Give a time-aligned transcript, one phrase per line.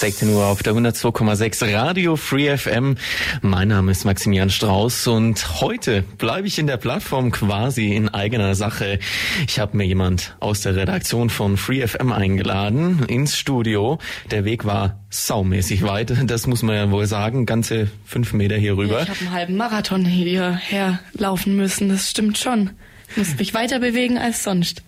[0.00, 2.96] 16 Uhr auf der 102,6 Radio Free FM.
[3.42, 8.54] Mein Name ist Maximilian Strauß und heute bleibe ich in der Plattform quasi in eigener
[8.54, 8.98] Sache.
[9.46, 13.98] Ich habe mir jemand aus der Redaktion von Free FM eingeladen ins Studio.
[14.30, 18.78] Der Weg war saumäßig weit, das muss man ja wohl sagen, ganze fünf Meter hier
[18.78, 19.02] rüber.
[19.02, 22.70] Ich habe einen halben Marathon hierher laufen müssen, das stimmt schon.
[23.10, 24.82] Ich muss mich weiter bewegen als sonst.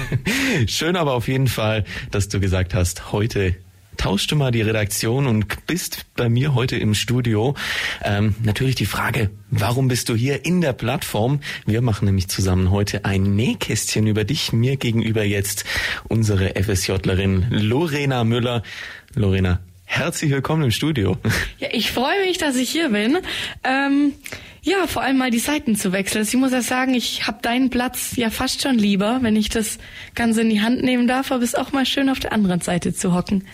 [0.66, 3.56] Schön aber auf jeden Fall, dass du gesagt hast, heute
[3.96, 7.54] tauschst du mal die Redaktion und bist bei mir heute im Studio.
[8.02, 11.40] Ähm, natürlich die Frage, warum bist du hier in der Plattform?
[11.66, 14.52] Wir machen nämlich zusammen heute ein Nähkästchen über dich.
[14.52, 15.64] Mir gegenüber jetzt
[16.08, 18.62] unsere FSJlerin Lorena Müller.
[19.14, 21.16] Lorena, herzlich willkommen im Studio.
[21.58, 23.18] Ja, ich freue mich, dass ich hier bin.
[23.62, 24.14] Ähm,
[24.64, 26.24] ja, vor allem mal die Seiten zu wechseln.
[26.24, 29.78] Ich muss ja sagen, ich habe deinen Platz ja fast schon lieber, wenn ich das
[30.14, 32.60] Ganze in die Hand nehmen darf, aber es ist auch mal schön auf der anderen
[32.60, 33.44] Seite zu hocken.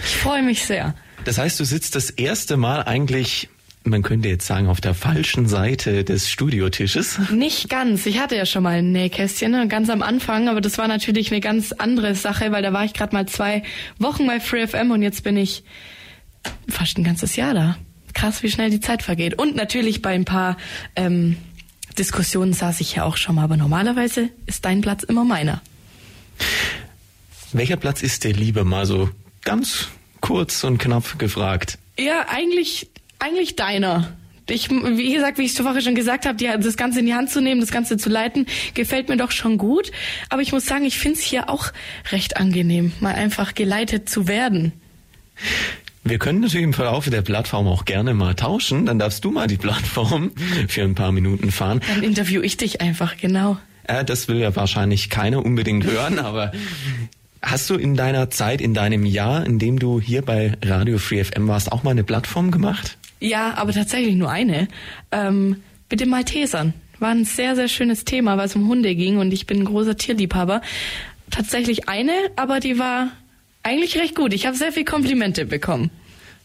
[0.00, 0.94] Ich freue mich sehr.
[1.24, 3.48] Das heißt, du sitzt das erste Mal eigentlich
[3.86, 7.18] man könnte jetzt sagen, auf der falschen Seite des Studiotisches.
[7.30, 8.04] Nicht ganz.
[8.06, 9.68] Ich hatte ja schon mal ein Nähkästchen, ne?
[9.68, 12.94] ganz am Anfang, aber das war natürlich eine ganz andere Sache, weil da war ich
[12.94, 13.62] gerade mal zwei
[13.98, 15.62] Wochen bei FreeFM und jetzt bin ich
[16.68, 17.76] fast ein ganzes Jahr da.
[18.12, 19.38] Krass, wie schnell die Zeit vergeht.
[19.38, 20.56] Und natürlich bei ein paar
[20.96, 21.36] ähm,
[21.98, 25.60] Diskussionen saß ich ja auch schon mal, aber normalerweise ist dein Platz immer meiner.
[27.52, 28.64] Welcher Platz ist dir lieber?
[28.64, 29.10] Mal so
[29.46, 29.88] ganz
[30.20, 31.78] kurz und knapp gefragt.
[31.98, 34.12] Ja, eigentlich, eigentlich deiner.
[34.48, 37.30] Ich, wie gesagt, wie ich zuvor schon gesagt habe, die, das Ganze in die Hand
[37.30, 39.90] zu nehmen, das Ganze zu leiten, gefällt mir doch schon gut.
[40.28, 41.72] Aber ich muss sagen, ich finde es hier auch
[42.12, 44.72] recht angenehm, mal einfach geleitet zu werden.
[46.04, 48.86] Wir können natürlich im Verlauf der Plattform auch gerne mal tauschen.
[48.86, 50.30] Dann darfst du mal die Plattform
[50.68, 51.80] für ein paar Minuten fahren.
[51.88, 53.58] Dann interview ich dich einfach, genau.
[53.88, 56.52] Äh, das will ja wahrscheinlich keiner unbedingt hören, aber
[57.48, 61.22] Hast du in deiner Zeit, in deinem Jahr, in dem du hier bei Radio Free
[61.22, 62.98] FM warst, auch mal eine Plattform gemacht?
[63.20, 64.66] Ja, aber tatsächlich nur eine.
[65.12, 66.74] Ähm, mit den Maltesern.
[66.98, 69.64] War ein sehr, sehr schönes Thema, weil es um Hunde ging und ich bin ein
[69.66, 70.60] großer Tierliebhaber.
[71.30, 73.12] Tatsächlich eine, aber die war
[73.62, 74.32] eigentlich recht gut.
[74.34, 75.90] Ich habe sehr viel Komplimente bekommen.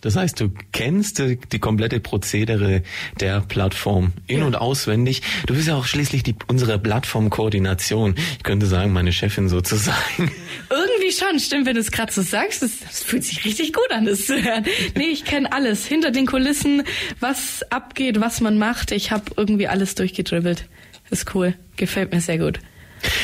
[0.01, 2.81] Das heißt, du kennst die, die komplette Prozedere
[3.19, 4.45] der Plattform in- ja.
[4.45, 5.21] und auswendig.
[5.45, 8.15] Du bist ja auch schließlich die, unsere Plattformkoordination.
[8.37, 10.31] Ich könnte sagen, meine Chefin sozusagen.
[11.11, 12.61] Irgendwie schon, stimmt, wenn du es gerade so sagst.
[12.61, 14.65] Das, das, fühlt sich richtig gut an, das zu hören.
[14.95, 15.85] Nee, ich kenne alles.
[15.85, 16.83] Hinter den Kulissen,
[17.19, 18.91] was abgeht, was man macht.
[18.91, 20.65] Ich habe irgendwie alles durchgedribbelt.
[21.09, 21.55] Ist cool.
[21.75, 22.59] Gefällt mir sehr gut.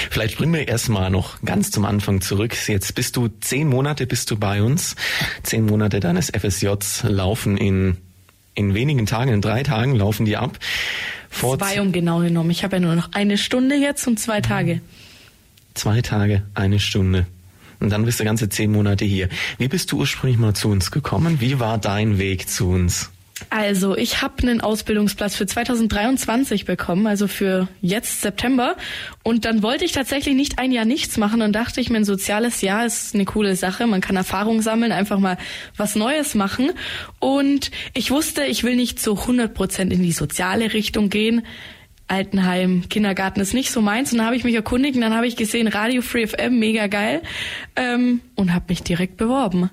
[0.09, 2.55] Vielleicht springen wir erstmal noch ganz zum Anfang zurück.
[2.67, 4.95] Jetzt bist du zehn Monate bist du bei uns.
[5.43, 7.97] Zehn Monate deines FSJs laufen in
[8.55, 10.57] in wenigen Tagen, in drei Tagen laufen die ab.
[11.29, 12.49] Vor zwei um genau genommen.
[12.49, 14.81] Ich habe ja nur noch eine Stunde jetzt und zwei Tage.
[15.75, 17.27] Zwei Tage, eine Stunde.
[17.79, 19.29] Und dann bist du ganze zehn Monate hier.
[19.57, 21.39] Wie bist du ursprünglich mal zu uns gekommen?
[21.39, 23.11] Wie war dein Weg zu uns?
[23.49, 28.75] Also, ich habe einen Ausbildungsplatz für 2023 bekommen, also für jetzt September.
[29.23, 32.05] Und dann wollte ich tatsächlich nicht ein Jahr nichts machen und dachte ich mir, ein
[32.05, 33.85] soziales Jahr ist eine coole Sache.
[33.85, 35.37] Man kann Erfahrung sammeln, einfach mal
[35.75, 36.71] was Neues machen.
[37.19, 41.43] Und ich wusste, ich will nicht zu 100 Prozent in die soziale Richtung gehen.
[42.07, 44.11] Altenheim, Kindergarten ist nicht so meins.
[44.11, 46.87] Und dann habe ich mich erkundigt und dann habe ich gesehen, Radio Free FM, mega
[46.87, 47.21] geil.
[47.75, 49.69] Ähm, und habe mich direkt beworben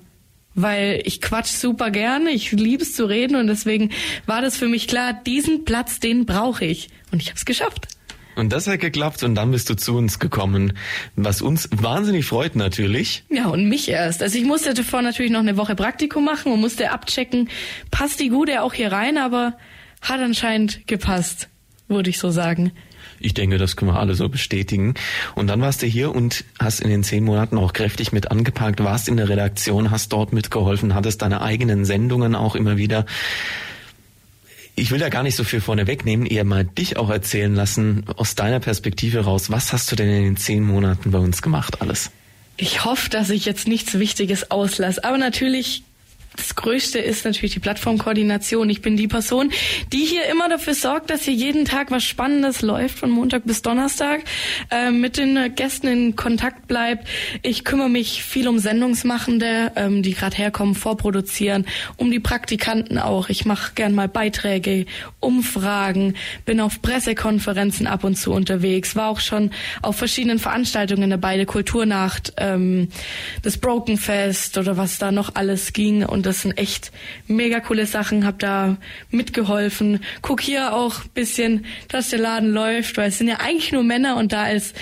[0.55, 3.91] weil ich quatsch super gerne, ich liebe es zu reden und deswegen
[4.25, 7.89] war das für mich klar, diesen Platz, den brauche ich und ich habe es geschafft.
[8.35, 10.73] Und das hat geklappt und dann bist du zu uns gekommen,
[11.15, 13.23] was uns wahnsinnig freut natürlich.
[13.29, 14.21] Ja, und mich erst.
[14.21, 17.49] Also ich musste davor natürlich noch eine Woche Praktikum machen und musste abchecken,
[17.91, 19.57] passt die Gute auch hier rein, aber
[20.01, 21.47] hat anscheinend gepasst,
[21.87, 22.71] würde ich so sagen.
[23.19, 24.95] Ich denke, das können wir alle so bestätigen.
[25.35, 28.83] Und dann warst du hier und hast in den zehn Monaten auch kräftig mit angepackt,
[28.83, 33.05] warst in der Redaktion, hast dort mitgeholfen, hattest deine eigenen Sendungen auch immer wieder.
[34.75, 38.03] Ich will da gar nicht so viel vorne wegnehmen, eher mal dich auch erzählen lassen,
[38.17, 39.49] aus deiner Perspektive raus.
[39.49, 42.11] Was hast du denn in den zehn Monaten bei uns gemacht alles?
[42.57, 45.03] Ich hoffe, dass ich jetzt nichts Wichtiges auslasse.
[45.03, 45.83] Aber natürlich
[46.35, 48.69] das Größte ist natürlich die Plattformkoordination.
[48.69, 49.51] Ich bin die Person,
[49.91, 53.61] die hier immer dafür sorgt, dass hier jeden Tag was Spannendes läuft, von Montag bis
[53.61, 54.23] Donnerstag,
[54.71, 57.07] äh, mit den Gästen in Kontakt bleibt.
[57.41, 61.65] Ich kümmere mich viel um Sendungsmachende, ähm, die gerade herkommen, vorproduzieren,
[61.97, 63.29] um die Praktikanten auch.
[63.29, 64.85] Ich mache gern mal Beiträge,
[65.19, 66.15] Umfragen,
[66.45, 69.51] bin auf Pressekonferenzen ab und zu unterwegs, war auch schon
[69.81, 72.89] auf verschiedenen Veranstaltungen dabei, der Kulturnacht, ähm,
[73.41, 76.91] das Broken Fest oder was da noch alles ging und das sind echt
[77.27, 78.25] mega coole Sachen.
[78.25, 78.77] Hab da
[79.09, 79.99] mitgeholfen.
[80.21, 84.17] Guck hier auch bisschen, dass der Laden läuft, weil es sind ja eigentlich nur Männer
[84.17, 84.73] und da als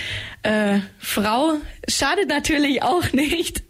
[0.43, 1.57] äh, Frau
[1.87, 3.63] schadet natürlich auch nicht.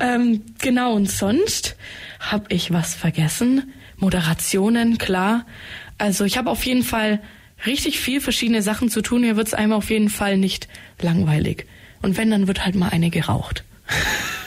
[0.00, 1.76] ähm, genau, und sonst
[2.20, 3.72] habe ich was vergessen.
[3.96, 5.46] Moderationen, klar.
[5.98, 7.20] Also ich habe auf jeden Fall
[7.66, 9.22] richtig viel verschiedene Sachen zu tun.
[9.22, 10.68] Hier wird's einem auf jeden Fall nicht
[11.00, 11.66] langweilig.
[12.00, 13.64] Und wenn, dann wird halt mal eine geraucht.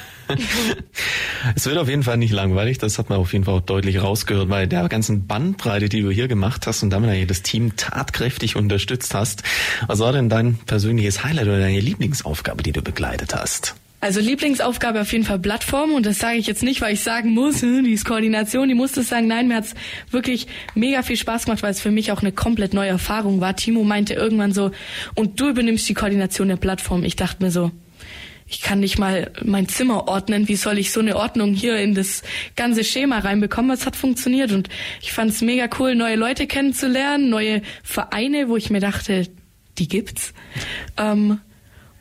[1.55, 4.01] es wird auf jeden Fall nicht langweilig, das hat man auf jeden Fall auch deutlich
[4.01, 8.55] rausgehört, weil der ganzen Bandbreite, die du hier gemacht hast und damit das Team tatkräftig
[8.55, 9.43] unterstützt hast.
[9.87, 13.75] Was war denn dein persönliches Highlight oder deine Lieblingsaufgabe, die du begleitet hast?
[14.05, 17.31] Also Lieblingsaufgabe auf jeden Fall Plattform und das sage ich jetzt nicht, weil ich sagen
[17.31, 19.25] muss, die ist Koordination, die muss das sagen.
[19.25, 19.73] Nein, mir hat's
[20.11, 20.45] wirklich
[20.75, 23.55] mega viel Spaß gemacht, weil es für mich auch eine komplett neue Erfahrung war.
[23.55, 24.69] Timo meinte irgendwann so,
[25.15, 27.03] und du übernimmst die Koordination der Plattform.
[27.03, 27.71] Ich dachte mir so,
[28.55, 30.47] ich kann nicht mal mein Zimmer ordnen.
[30.47, 32.23] Wie soll ich so eine Ordnung hier in das
[32.55, 33.71] ganze Schema reinbekommen?
[33.71, 34.69] Es hat funktioniert und
[35.01, 39.27] ich fand es mega cool, neue Leute kennenzulernen, neue Vereine, wo ich mir dachte,
[39.77, 40.33] die gibt's.
[40.97, 41.41] Ähm,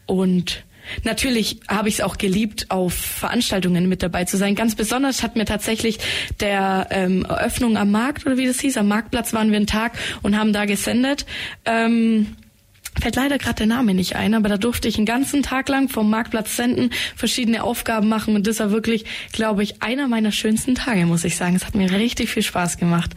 [0.07, 0.65] und
[1.03, 4.55] Natürlich habe ich es auch geliebt, auf Veranstaltungen mit dabei zu sein.
[4.55, 5.99] Ganz besonders hat mir tatsächlich
[6.41, 9.97] der ähm, Eröffnung am Markt oder wie das hieß, am Marktplatz waren wir einen Tag
[10.21, 11.25] und haben da gesendet.
[11.65, 12.37] Ähm,
[13.01, 15.89] fällt leider gerade der Name nicht ein, aber da durfte ich einen ganzen Tag lang
[15.89, 20.75] vom Marktplatz senden, verschiedene Aufgaben machen und das war wirklich, glaube ich, einer meiner schönsten
[20.75, 21.57] Tage, muss ich sagen.
[21.57, 23.11] Es hat mir richtig viel Spaß gemacht.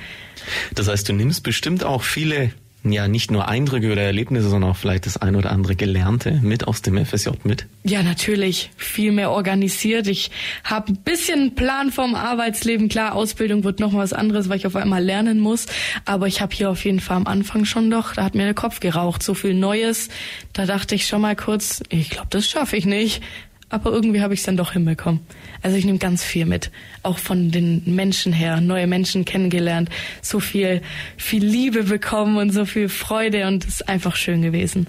[0.73, 2.51] Das heißt, du nimmst bestimmt auch viele
[2.83, 6.67] ja nicht nur Eindrücke oder Erlebnisse, sondern auch vielleicht das ein oder andere Gelernte mit
[6.67, 7.65] aus dem FSJ mit?
[7.83, 8.71] Ja, natürlich.
[8.77, 10.07] Viel mehr organisiert.
[10.07, 10.31] Ich
[10.63, 12.89] habe ein bisschen Plan vom Arbeitsleben.
[12.89, 15.65] Klar, Ausbildung wird noch was anderes, weil ich auf einmal lernen muss.
[16.05, 18.53] Aber ich habe hier auf jeden Fall am Anfang schon doch, da hat mir der
[18.53, 19.23] Kopf geraucht.
[19.23, 20.09] So viel Neues.
[20.53, 23.21] Da dachte ich schon mal kurz, ich glaube, das schaffe ich nicht
[23.69, 25.21] aber irgendwie habe ich es dann doch hinbekommen.
[25.61, 26.71] Also ich nehme ganz viel mit,
[27.03, 29.89] auch von den Menschen her, neue Menschen kennengelernt,
[30.21, 30.81] so viel,
[31.17, 34.87] viel Liebe bekommen und so viel Freude und es ist einfach schön gewesen.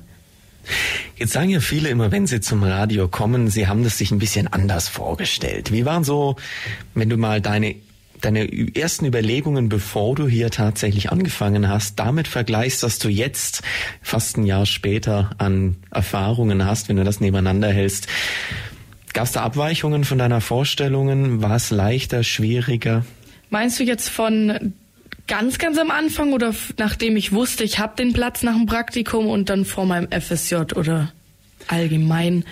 [1.17, 4.19] Jetzt sagen ja viele immer, wenn sie zum Radio kommen, sie haben das sich ein
[4.19, 5.73] bisschen anders vorgestellt.
[5.73, 6.37] Wie waren so,
[6.95, 7.75] wenn du mal deine
[8.21, 13.63] deine ersten Überlegungen, bevor du hier tatsächlich angefangen hast, damit vergleichst, dass du jetzt
[14.03, 18.09] fast ein Jahr später an Erfahrungen hast, wenn du das nebeneinander hältst.
[19.13, 21.43] Gab es da Abweichungen von deiner Vorstellungen?
[21.43, 23.05] War es leichter, schwieriger?
[23.51, 24.75] Meinst du jetzt von
[25.27, 29.27] ganz, ganz am Anfang oder nachdem ich wusste, ich habe den Platz nach dem Praktikum
[29.27, 31.13] und dann vor meinem FSJ oder
[31.69, 32.45] allgemein?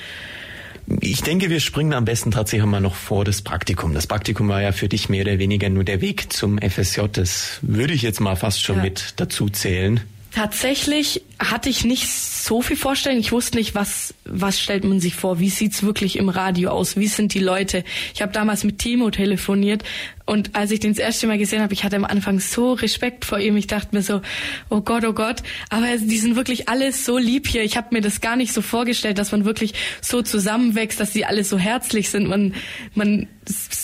[1.00, 3.92] Ich denke, wir springen am besten tatsächlich mal noch vor das Praktikum.
[3.92, 7.02] Das Praktikum war ja für dich mehr oder weniger nur der Weg zum FSJ.
[7.12, 8.82] Das würde ich jetzt mal fast schon ja.
[8.82, 10.00] mit dazu zählen.
[10.32, 13.18] Tatsächlich hatte ich nicht so viel Vorstellung.
[13.18, 16.96] Ich wusste nicht, was, was stellt man sich vor, wie sieht's wirklich im Radio aus,
[16.96, 17.84] wie sind die Leute.
[18.14, 19.82] Ich habe damals mit Timo telefoniert
[20.26, 23.24] und als ich den das erste Mal gesehen habe, ich hatte am Anfang so Respekt
[23.24, 23.56] vor ihm.
[23.56, 24.22] Ich dachte mir so,
[24.68, 25.42] oh Gott, oh Gott.
[25.70, 27.62] Aber die sind wirklich alles so lieb hier.
[27.62, 31.24] Ich habe mir das gar nicht so vorgestellt, dass man wirklich so zusammenwächst, dass sie
[31.24, 32.28] alle so herzlich sind.
[32.28, 32.54] Man,
[32.94, 33.28] man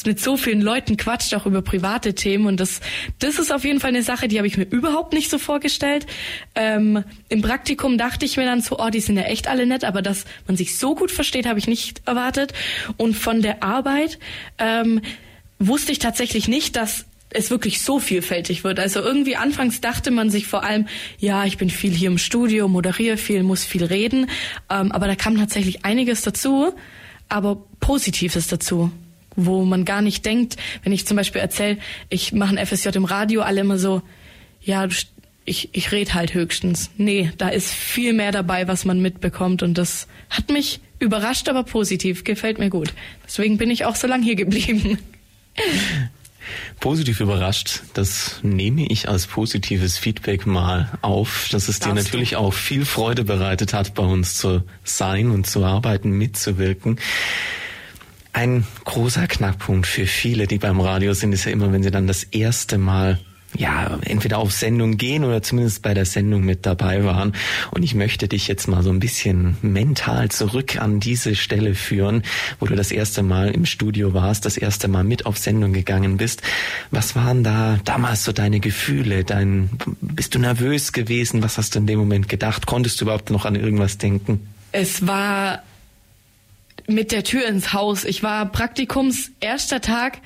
[0.04, 2.80] mit so vielen Leuten quatscht auch über private Themen und das,
[3.20, 6.06] das ist auf jeden Fall eine Sache, die habe ich mir überhaupt nicht so vorgestellt.
[6.56, 9.84] Ähm, Im Praktikum dachte ich mir dann so, oh, die sind ja echt alle nett,
[9.84, 12.52] aber dass man sich so gut versteht, habe ich nicht erwartet.
[12.96, 14.18] Und von der Arbeit
[14.58, 15.00] ähm,
[15.66, 18.78] wusste ich tatsächlich nicht, dass es wirklich so vielfältig wird.
[18.78, 20.86] Also irgendwie anfangs dachte man sich vor allem,
[21.18, 24.28] ja, ich bin viel hier im Studio, moderiere viel, muss viel reden,
[24.70, 26.74] ähm, aber da kam tatsächlich einiges dazu,
[27.28, 28.90] aber Positives dazu,
[29.34, 31.78] wo man gar nicht denkt, wenn ich zum Beispiel erzähle,
[32.10, 34.02] ich mache ein FSJ im Radio, alle immer so,
[34.60, 34.86] ja,
[35.44, 36.90] ich, ich rede halt höchstens.
[36.98, 41.64] Nee, da ist viel mehr dabei, was man mitbekommt und das hat mich überrascht, aber
[41.64, 42.92] positiv, gefällt mir gut.
[43.26, 44.98] Deswegen bin ich auch so lange hier geblieben.
[46.80, 52.30] Positiv überrascht, das nehme ich als positives Feedback mal auf, dass es Darfst dir natürlich
[52.30, 52.38] du?
[52.38, 56.98] auch viel Freude bereitet hat, bei uns zu sein und zu arbeiten, mitzuwirken.
[58.32, 62.06] Ein großer Knackpunkt für viele, die beim Radio sind, ist ja immer, wenn sie dann
[62.06, 63.20] das erste Mal
[63.56, 67.34] ja, entweder auf Sendung gehen oder zumindest bei der Sendung mit dabei waren.
[67.70, 72.22] Und ich möchte dich jetzt mal so ein bisschen mental zurück an diese Stelle führen,
[72.60, 76.16] wo du das erste Mal im Studio warst, das erste Mal mit auf Sendung gegangen
[76.16, 76.42] bist.
[76.90, 79.24] Was waren da damals so deine Gefühle?
[79.24, 81.42] Dein, bist du nervös gewesen?
[81.42, 82.66] Was hast du in dem Moment gedacht?
[82.66, 84.40] Konntest du überhaupt noch an irgendwas denken?
[84.72, 85.62] Es war
[86.86, 88.04] mit der Tür ins Haus.
[88.04, 90.18] Ich war Praktikums erster Tag.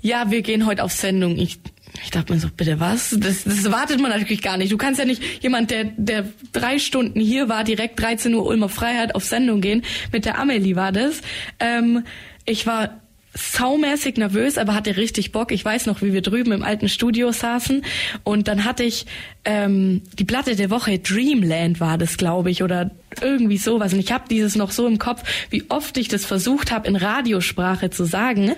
[0.00, 1.36] Ja, wir gehen heute auf Sendung.
[1.36, 1.58] Ich
[2.02, 3.16] ich dachte mir so, bitte was?
[3.18, 4.72] Das, das wartet man natürlich gar nicht.
[4.72, 8.68] Du kannst ja nicht jemand, der, der drei Stunden hier war, direkt 13 Uhr Ulmer
[8.68, 9.82] Freiheit auf Sendung gehen.
[10.12, 11.20] Mit der Amelie war das.
[11.60, 12.04] Ähm,
[12.44, 13.00] ich war
[13.34, 15.52] saumäßig nervös, aber hatte richtig Bock.
[15.52, 17.84] Ich weiß noch, wie wir drüben im alten Studio saßen
[18.24, 19.06] und dann hatte ich
[19.44, 22.90] ähm, die Platte der Woche Dreamland war das, glaube ich, oder
[23.20, 23.92] irgendwie sowas.
[23.92, 26.96] Und ich habe dieses noch so im Kopf, wie oft ich das versucht habe, in
[26.96, 28.52] Radiosprache zu sagen.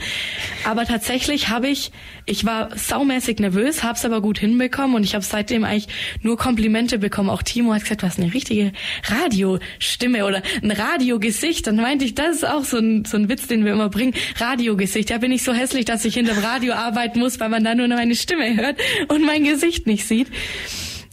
[0.64, 1.92] Aber tatsächlich habe ich,
[2.26, 5.88] ich war saumäßig nervös, habe es aber gut hinbekommen und ich habe seitdem eigentlich
[6.22, 7.30] nur Komplimente bekommen.
[7.30, 8.72] Auch Timo hat gesagt, du hast eine richtige
[9.04, 11.66] Radiostimme oder ein Radiogesicht.
[11.66, 14.14] Dann meinte ich, das ist auch so ein, so ein Witz, den wir immer bringen.
[14.36, 15.10] Radiogesicht.
[15.10, 17.74] Da bin ich so hässlich, dass ich hinter dem Radio arbeiten muss, weil man da
[17.74, 18.76] nur meine Stimme hört
[19.08, 20.28] und mein Gesicht nicht sieht.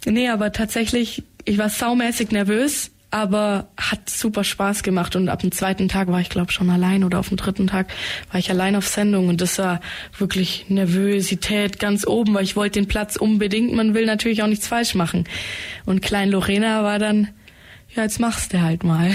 [0.06, 5.52] Nee, aber tatsächlich, ich war saumäßig nervös, aber hat super Spaß gemacht und ab dem
[5.52, 7.88] zweiten Tag war ich glaube schon allein oder auf dem dritten Tag
[8.32, 9.82] war ich allein auf Sendung und das war
[10.18, 14.68] wirklich Nervosität ganz oben, weil ich wollte den Platz unbedingt, man will natürlich auch nichts
[14.68, 15.26] falsch machen.
[15.86, 17.30] Und Klein Lorena war dann,
[17.96, 19.12] ja, jetzt machst du halt mal.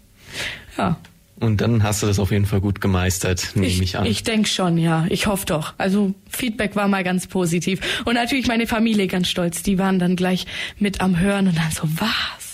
[0.78, 0.98] ja.
[1.38, 4.06] Und dann hast du das auf jeden Fall gut gemeistert, nehme ich, ich an.
[4.06, 5.04] Ich denke schon, ja.
[5.10, 5.74] Ich hoffe doch.
[5.76, 7.80] Also Feedback war mal ganz positiv.
[8.06, 9.62] Und natürlich meine Familie ganz stolz.
[9.62, 10.46] Die waren dann gleich
[10.78, 12.45] mit am Hören und dann so, was?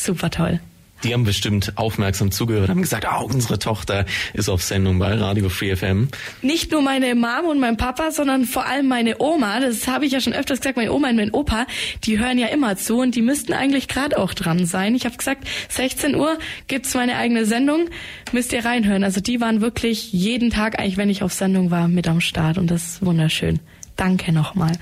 [0.00, 0.60] Super toll.
[1.04, 4.04] Die haben bestimmt aufmerksam zugehört, haben gesagt, ah, unsere Tochter
[4.34, 6.08] ist auf Sendung bei Radio Free FM.
[6.42, 9.60] Nicht nur meine Mom und mein Papa, sondern vor allem meine Oma.
[9.60, 11.66] Das habe ich ja schon öfters gesagt, meine Oma und mein Opa,
[12.04, 14.94] die hören ja immer zu und die müssten eigentlich gerade auch dran sein.
[14.94, 17.88] Ich habe gesagt, 16 Uhr gibt's meine eigene Sendung,
[18.32, 19.04] müsst ihr reinhören.
[19.04, 22.58] Also die waren wirklich jeden Tag, eigentlich wenn ich auf Sendung war, mit am Start
[22.58, 23.60] und das ist wunderschön.
[23.96, 24.72] Danke nochmal.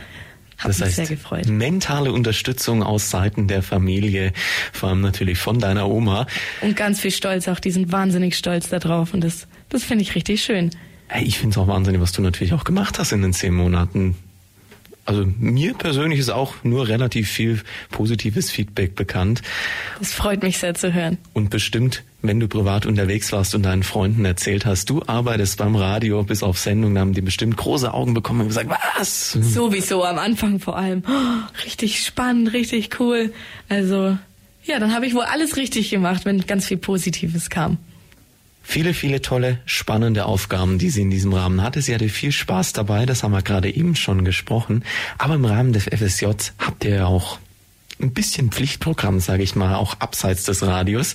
[0.59, 1.49] Hat das mich heißt, sehr gefreut.
[1.49, 4.33] Mentale Unterstützung aus Seiten der Familie,
[4.73, 6.27] vor allem natürlich von deiner Oma.
[6.61, 10.15] Und ganz viel Stolz auch, die sind wahnsinnig stolz darauf und das, das finde ich
[10.15, 10.71] richtig schön.
[11.07, 13.55] Hey, ich finde es auch wahnsinnig, was du natürlich auch gemacht hast in den zehn
[13.55, 14.17] Monaten.
[15.09, 19.41] Also mir persönlich ist auch nur relativ viel positives Feedback bekannt.
[19.99, 21.17] Das freut mich sehr zu hören.
[21.33, 25.77] Und bestimmt wenn du privat unterwegs warst und deinen Freunden erzählt hast, du arbeitest beim
[25.77, 29.33] Radio bis auf Sendung, dann haben die bestimmt große Augen bekommen und gesagt, was?
[29.33, 31.03] Sowieso, am Anfang vor allem.
[31.09, 33.33] Oh, richtig spannend, richtig cool.
[33.71, 34.19] Also,
[34.65, 37.79] ja, dann habe ich wohl alles richtig gemacht, wenn ganz viel Positives kam.
[38.71, 41.81] Viele, viele tolle, spannende Aufgaben, die sie in diesem Rahmen hatte.
[41.81, 44.85] Sie hatte viel Spaß dabei, das haben wir gerade eben schon gesprochen.
[45.17, 46.27] Aber im Rahmen des FSJ
[46.59, 47.39] habt ihr ja auch
[47.99, 51.15] ein bisschen Pflichtprogramm, sage ich mal, auch abseits des Radios.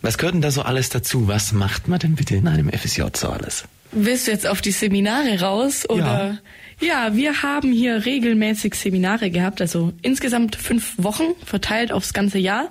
[0.00, 1.28] Was gehört denn da so alles dazu?
[1.28, 3.64] Was macht man denn bitte in einem FSJ so alles?
[3.92, 6.38] Willst du jetzt auf die Seminare raus oder?
[6.80, 7.08] Ja.
[7.10, 12.70] ja, wir haben hier regelmäßig Seminare gehabt, also insgesamt fünf Wochen verteilt aufs ganze Jahr,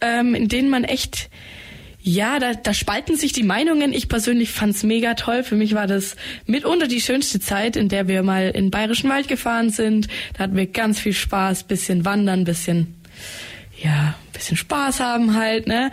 [0.00, 1.28] ähm, in denen man echt
[2.02, 3.92] ja, da, da spalten sich die Meinungen.
[3.92, 5.42] Ich persönlich fand's mega toll.
[5.42, 6.16] Für mich war das
[6.46, 10.08] mitunter die schönste Zeit, in der wir mal in Bayerischen Wald gefahren sind.
[10.34, 12.94] Da hatten wir ganz viel Spaß, bisschen wandern, bisschen
[13.82, 15.90] ja, bisschen Spaß haben halt, ne?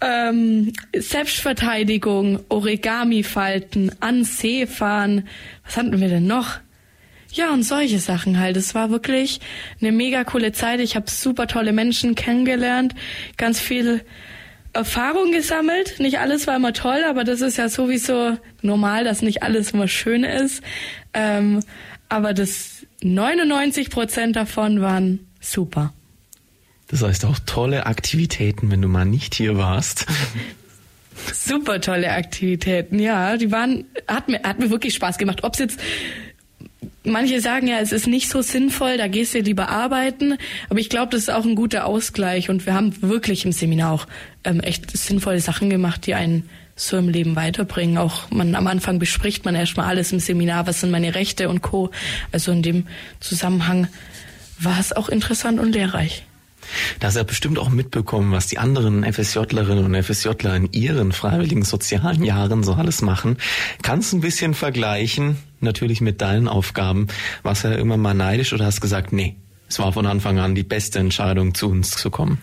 [0.00, 5.28] Ähm, Selbstverteidigung, Origami falten, an See fahren.
[5.64, 6.58] Was hatten wir denn noch?
[7.32, 8.56] Ja, und solche Sachen halt.
[8.56, 9.40] Es war wirklich
[9.80, 10.80] eine mega coole Zeit.
[10.80, 12.94] Ich habe super tolle Menschen kennengelernt,
[13.36, 14.02] ganz viel
[14.72, 15.98] Erfahrung gesammelt.
[15.98, 19.88] Nicht alles war immer toll, aber das ist ja sowieso normal, dass nicht alles immer
[19.88, 20.62] schön ist.
[21.12, 21.60] Ähm,
[22.08, 25.92] aber das 99 Prozent davon waren super.
[26.88, 30.06] Das heißt auch tolle Aktivitäten, wenn du mal nicht hier warst.
[31.32, 33.36] Super tolle Aktivitäten, ja.
[33.36, 35.44] Die waren, hat mir, hat mir wirklich Spaß gemacht.
[35.44, 35.80] Ob es jetzt
[37.10, 40.36] Manche sagen ja, es ist nicht so sinnvoll, da gehst du lieber arbeiten.
[40.68, 42.50] Aber ich glaube, das ist auch ein guter Ausgleich.
[42.50, 44.06] Und wir haben wirklich im Seminar auch
[44.44, 47.98] ähm, echt sinnvolle Sachen gemacht, die einen so im Leben weiterbringen.
[47.98, 51.62] Auch man am Anfang bespricht man erstmal alles im Seminar, was sind meine Rechte und
[51.62, 51.90] Co.
[52.32, 52.86] Also in dem
[53.20, 53.88] Zusammenhang
[54.58, 56.24] war es auch interessant und lehrreich.
[56.98, 61.12] Da hast du ja bestimmt auch mitbekommen, was die anderen FSJlerinnen und FSJler in ihren
[61.12, 63.36] freiwilligen sozialen Jahren so alles machen.
[63.82, 67.08] Kannst ein bisschen vergleichen, natürlich mit deinen Aufgaben.
[67.42, 69.36] Warst du ja immer mal neidisch oder hast gesagt, nee,
[69.68, 72.38] es war von Anfang an die beste Entscheidung, zu uns zu kommen?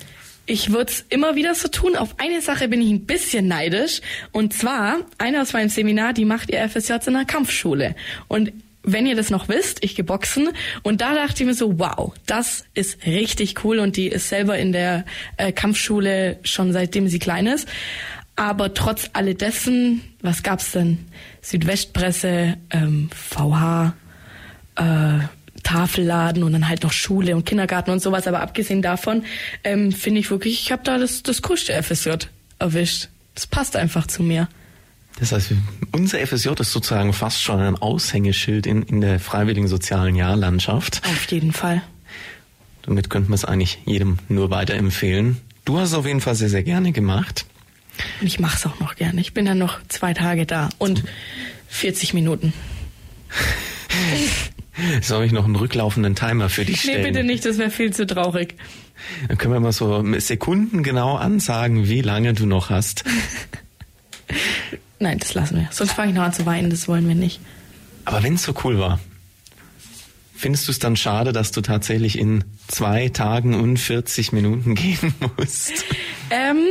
[0.50, 1.98] Ich würde es immer wieder so tun.
[1.98, 4.00] Auf eine Sache bin ich ein bisschen neidisch.
[4.32, 7.96] Und zwar, eine aus meinem Seminar, die macht ihr FSJ in einer Kampfschule.
[8.30, 8.54] Und
[8.88, 10.50] wenn ihr das noch wisst, ich geboxen
[10.82, 14.58] und da dachte ich mir so, wow, das ist richtig cool und die ist selber
[14.58, 15.04] in der
[15.36, 17.68] äh, Kampfschule schon seitdem sie klein ist.
[18.38, 21.00] Aber trotz alledessen, was gab's denn?
[21.42, 23.94] Südwestpresse, ähm, VH,
[24.76, 25.20] äh,
[25.64, 28.26] Tafelladen und dann halt noch Schule und Kindergarten und sowas.
[28.26, 29.26] Aber abgesehen davon
[29.66, 32.28] ähm, finde ich wirklich, ich habe da das, das coolste FSJ
[32.58, 33.10] erwischt.
[33.36, 34.48] Das passt einfach zu mir.
[35.20, 35.54] Das heißt,
[35.92, 41.02] unser FSJ ist sozusagen fast schon ein Aushängeschild in, in der freiwilligen sozialen Jahrlandschaft.
[41.06, 41.82] Auf jeden Fall.
[42.84, 45.38] Damit könnte man es eigentlich jedem nur weiterempfehlen.
[45.66, 47.46] Du hast es auf jeden Fall sehr, sehr gerne gemacht.
[48.22, 49.20] Und ich mache es auch noch gerne.
[49.20, 51.04] Ich bin dann noch zwei Tage da und
[51.68, 52.54] 40 Minuten.
[55.02, 57.02] Soll ich noch einen rücklaufenden Timer für dich stellen?
[57.02, 58.56] Nee, bitte nicht, das wäre viel zu traurig.
[59.28, 63.04] Dann können wir mal so Sekunden genau ansagen, wie lange du noch hast.
[65.00, 65.68] Nein, das lassen wir.
[65.72, 67.40] Sonst fange ich noch an zu weinen, das wollen wir nicht.
[68.06, 69.00] Aber wenn es so cool war,
[70.34, 75.14] findest du es dann schade, dass du tatsächlich in zwei Tagen und 40 Minuten gehen
[75.38, 75.86] musst?
[76.30, 76.64] Ähm,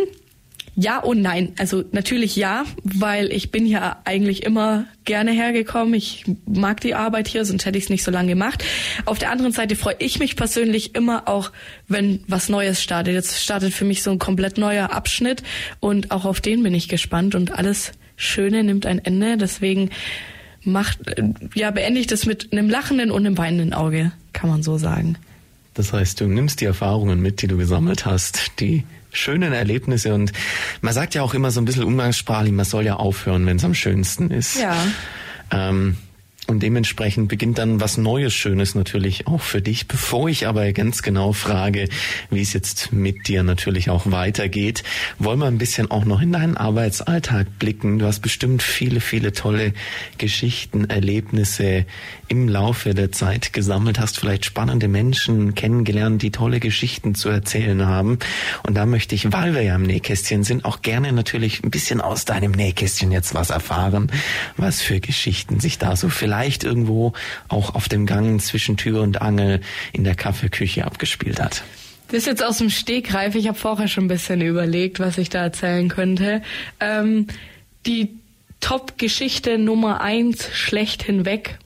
[0.78, 1.54] ja und nein.
[1.58, 5.94] Also natürlich ja, weil ich bin ja eigentlich immer gerne hergekommen.
[5.94, 8.62] Ich mag die Arbeit hier, sonst hätte ich es nicht so lange gemacht.
[9.06, 11.50] Auf der anderen Seite freue ich mich persönlich immer auch,
[11.88, 13.14] wenn was Neues startet.
[13.14, 15.42] Jetzt startet für mich so ein komplett neuer Abschnitt
[15.80, 19.36] und auch auf den bin ich gespannt und alles Schöne nimmt ein Ende.
[19.36, 19.90] Deswegen
[20.62, 20.98] macht,
[21.54, 25.16] ja, beende ich das mit einem lachenden und einem weinenden Auge, kann man so sagen.
[25.74, 30.32] Das heißt, du nimmst die Erfahrungen mit, die du gesammelt hast, die schönen Erlebnisse und
[30.80, 33.64] man sagt ja auch immer so ein bisschen umgangssprachlich, man soll ja aufhören, wenn es
[33.64, 34.58] am schönsten ist.
[34.58, 34.76] Ja.
[35.50, 35.96] Ähm,
[36.46, 39.88] und dementsprechend beginnt dann was Neues, Schönes natürlich auch für dich.
[39.88, 41.88] Bevor ich aber ganz genau frage,
[42.30, 44.84] wie es jetzt mit dir natürlich auch weitergeht,
[45.18, 47.98] wollen wir ein bisschen auch noch in deinen Arbeitsalltag blicken.
[47.98, 49.72] Du hast bestimmt viele, viele tolle
[50.18, 51.84] Geschichten, Erlebnisse
[52.28, 57.86] im Laufe der Zeit gesammelt, hast vielleicht spannende Menschen kennengelernt, die tolle Geschichten zu erzählen
[57.86, 58.18] haben.
[58.64, 62.00] Und da möchte ich, weil wir ja im Nähkästchen sind, auch gerne natürlich ein bisschen
[62.00, 64.10] aus deinem Nähkästchen jetzt was erfahren,
[64.56, 67.14] was für Geschichten sich da so vielleicht vielleicht irgendwo
[67.48, 69.60] auch auf dem Gang zwischen Tür und Angel
[69.94, 71.62] in der Kaffeeküche abgespielt hat.
[72.08, 73.34] Das ist jetzt aus dem Stegreif.
[73.34, 76.42] Ich habe vorher schon ein bisschen überlegt, was ich da erzählen könnte.
[76.78, 77.26] Ähm,
[77.86, 78.10] die
[78.60, 81.58] Top-Geschichte Nummer eins schlecht hinweg.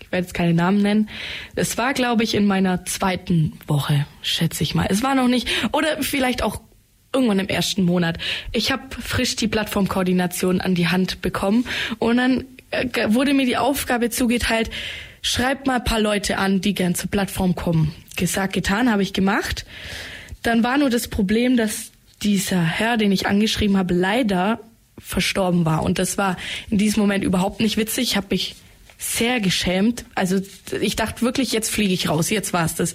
[0.00, 1.08] Ich werde jetzt keine Namen nennen.
[1.54, 4.86] Es war, glaube ich, in meiner zweiten Woche, schätze ich mal.
[4.90, 6.60] Es war noch nicht, oder vielleicht auch
[7.12, 8.18] irgendwann im ersten Monat.
[8.52, 11.64] Ich habe frisch die Plattformkoordination an die Hand bekommen
[11.98, 12.44] und dann
[13.08, 14.70] wurde mir die Aufgabe zugeteilt,
[15.22, 17.94] schreibt mal ein paar Leute an, die gern zur Plattform kommen.
[18.16, 19.66] Gesagt, getan, habe ich gemacht.
[20.42, 21.90] Dann war nur das Problem, dass
[22.22, 24.60] dieser Herr, den ich angeschrieben habe, leider
[24.98, 25.82] verstorben war.
[25.82, 26.36] Und das war
[26.70, 28.10] in diesem Moment überhaupt nicht witzig.
[28.10, 28.54] Ich habe mich
[28.98, 30.04] sehr geschämt.
[30.14, 30.40] Also
[30.80, 32.94] ich dachte wirklich, jetzt fliege ich raus, jetzt war's das.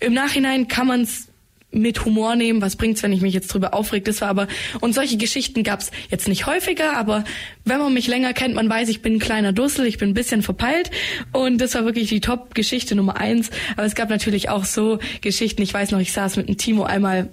[0.00, 1.28] Im Nachhinein kann man es
[1.76, 2.62] mit Humor nehmen.
[2.62, 4.04] Was bringt's, wenn ich mich jetzt drüber aufreg?
[4.04, 4.48] Das war aber
[4.80, 7.24] und solche Geschichten gab's jetzt nicht häufiger, aber
[7.64, 10.14] wenn man mich länger kennt, man weiß, ich bin ein kleiner Dussel, ich bin ein
[10.14, 10.90] bisschen verpeilt
[11.32, 13.50] und das war wirklich die Top-Geschichte Nummer eins.
[13.76, 15.62] Aber es gab natürlich auch so Geschichten.
[15.62, 17.30] Ich weiß noch, ich saß mit einem Timo einmal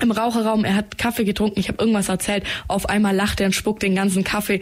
[0.00, 3.52] im Raucherraum, er hat Kaffee getrunken, ich habe irgendwas erzählt, auf einmal lacht er und
[3.52, 4.60] spuckt den ganzen Kaffee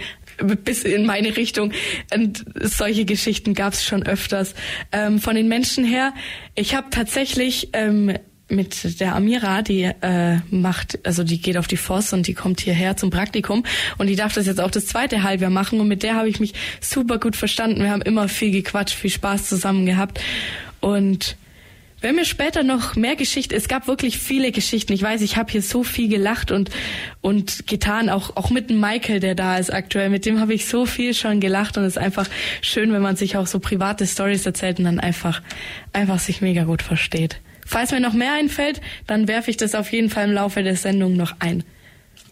[0.64, 1.72] bis in meine Richtung.
[2.14, 4.54] Und solche Geschichten gab's schon öfters.
[4.92, 6.14] Ähm, von den Menschen her,
[6.54, 8.14] ich habe tatsächlich ähm,
[8.48, 12.60] mit der Amira, die äh, macht, also die geht auf die Voss und die kommt
[12.60, 13.64] hierher zum Praktikum
[13.98, 16.40] und die darf das jetzt auch das zweite Halbjahr machen und mit der habe ich
[16.40, 17.82] mich super gut verstanden.
[17.82, 20.20] Wir haben immer viel gequatscht, viel Spaß zusammen gehabt
[20.80, 21.36] und
[22.00, 24.92] wenn mir später noch mehr Geschichten, es gab wirklich viele Geschichten.
[24.92, 26.70] Ich weiß, ich habe hier so viel gelacht und
[27.20, 30.08] und getan, auch auch mit Michael, der da ist aktuell.
[30.08, 32.28] Mit dem habe ich so viel schon gelacht und es ist einfach
[32.62, 35.42] schön, wenn man sich auch so private Stories erzählt und dann einfach
[35.92, 37.40] einfach sich mega gut versteht.
[37.68, 40.74] Falls mir noch mehr einfällt, dann werfe ich das auf jeden Fall im Laufe der
[40.74, 41.64] Sendung noch ein.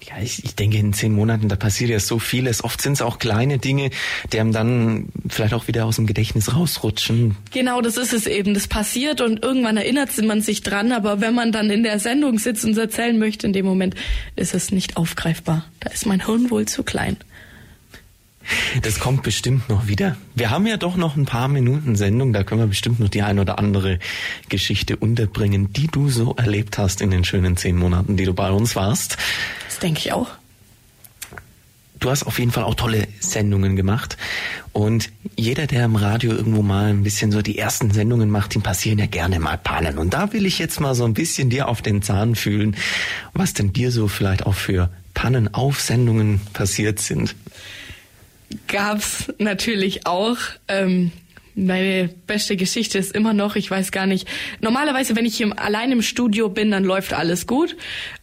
[0.08, 2.64] Ja, ich, ich denke, in zehn Monaten, da passiert ja so vieles.
[2.64, 3.90] Oft sind es auch kleine Dinge,
[4.32, 7.36] die einem dann vielleicht auch wieder aus dem Gedächtnis rausrutschen.
[7.52, 8.54] Genau, das ist es eben.
[8.54, 12.38] Das passiert und irgendwann erinnert man sich dran, aber wenn man dann in der Sendung
[12.38, 13.94] sitzt und erzählen möchte, in dem Moment
[14.36, 15.66] ist es nicht aufgreifbar.
[15.80, 17.18] Da ist mein Hirn wohl zu klein.
[18.82, 20.16] Das kommt bestimmt noch wieder.
[20.34, 23.22] Wir haben ja doch noch ein paar Minuten Sendung, da können wir bestimmt noch die
[23.22, 23.98] ein oder andere
[24.48, 28.50] Geschichte unterbringen, die du so erlebt hast in den schönen zehn Monaten, die du bei
[28.50, 29.16] uns warst.
[29.66, 30.28] Das denke ich auch.
[31.98, 34.18] Du hast auf jeden Fall auch tolle Sendungen gemacht.
[34.72, 38.62] Und jeder, der im Radio irgendwo mal ein bisschen so die ersten Sendungen macht, ihm
[38.62, 39.96] passieren ja gerne mal Pannen.
[39.96, 42.76] Und da will ich jetzt mal so ein bisschen dir auf den Zahn fühlen,
[43.32, 47.34] was denn dir so vielleicht auch für Pannen auf Sendungen passiert sind
[48.68, 50.38] gab's natürlich auch.
[50.68, 51.12] Ähm,
[51.58, 54.28] Meine beste Geschichte ist immer noch, ich weiß gar nicht.
[54.60, 57.76] Normalerweise, wenn ich hier allein im Studio bin, dann läuft alles gut.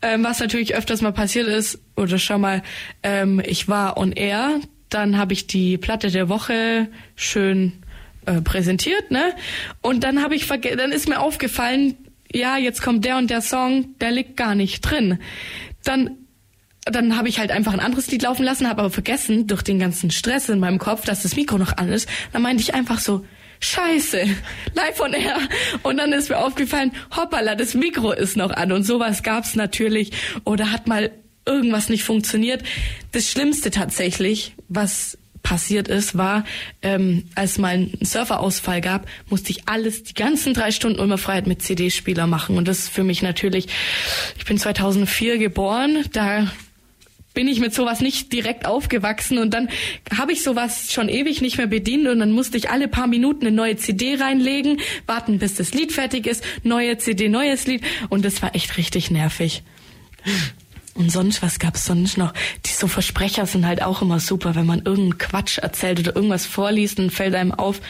[0.03, 2.61] Ähm, was natürlich öfters mal passiert ist, oder schau mal,
[3.01, 4.59] ähm, ich war on air,
[4.89, 7.73] dann habe ich die Platte der Woche schön
[8.27, 9.33] äh, präsentiert, ne?
[9.81, 11.95] Und dann habe ich dann ist mir aufgefallen,
[12.31, 15.17] ja, jetzt kommt der und der Song, der liegt gar nicht drin.
[15.83, 16.17] Dann
[16.85, 19.79] dann habe ich halt einfach ein anderes Lied laufen lassen, habe aber vergessen durch den
[19.79, 22.09] ganzen Stress in meinem Kopf, dass das Mikro noch an ist.
[22.33, 23.25] Dann meinte ich einfach so,
[23.59, 24.17] Scheiße,
[24.73, 25.37] live on air.
[25.83, 28.73] Und dann ist mir aufgefallen, hoppala, das Mikro ist noch an.
[28.73, 30.11] Und sowas gab's natürlich.
[30.43, 31.11] Oder hat mal
[31.45, 32.63] irgendwas nicht funktioniert.
[33.13, 36.45] Das Schlimmste tatsächlich, was passiert ist, war,
[36.81, 41.47] ähm, als mal ein Serverausfall gab, musste ich alles, die ganzen drei Stunden immer Freiheit
[41.47, 42.57] mit CD-Spieler machen.
[42.57, 43.67] Und das ist für mich natürlich,
[44.37, 46.47] ich bin 2004 geboren, da
[47.33, 49.69] bin ich mit sowas nicht direkt aufgewachsen und dann
[50.15, 53.47] habe ich sowas schon ewig nicht mehr bedient und dann musste ich alle paar Minuten
[53.47, 58.23] eine neue CD reinlegen, warten bis das Lied fertig ist, neue CD, neues Lied und
[58.23, 59.63] das war echt richtig nervig.
[60.95, 62.33] Und sonst, was gab's sonst noch?
[62.65, 66.45] Die so Versprecher sind halt auch immer super, wenn man irgendeinen Quatsch erzählt oder irgendwas
[66.45, 67.81] vorliest, dann fällt einem auf,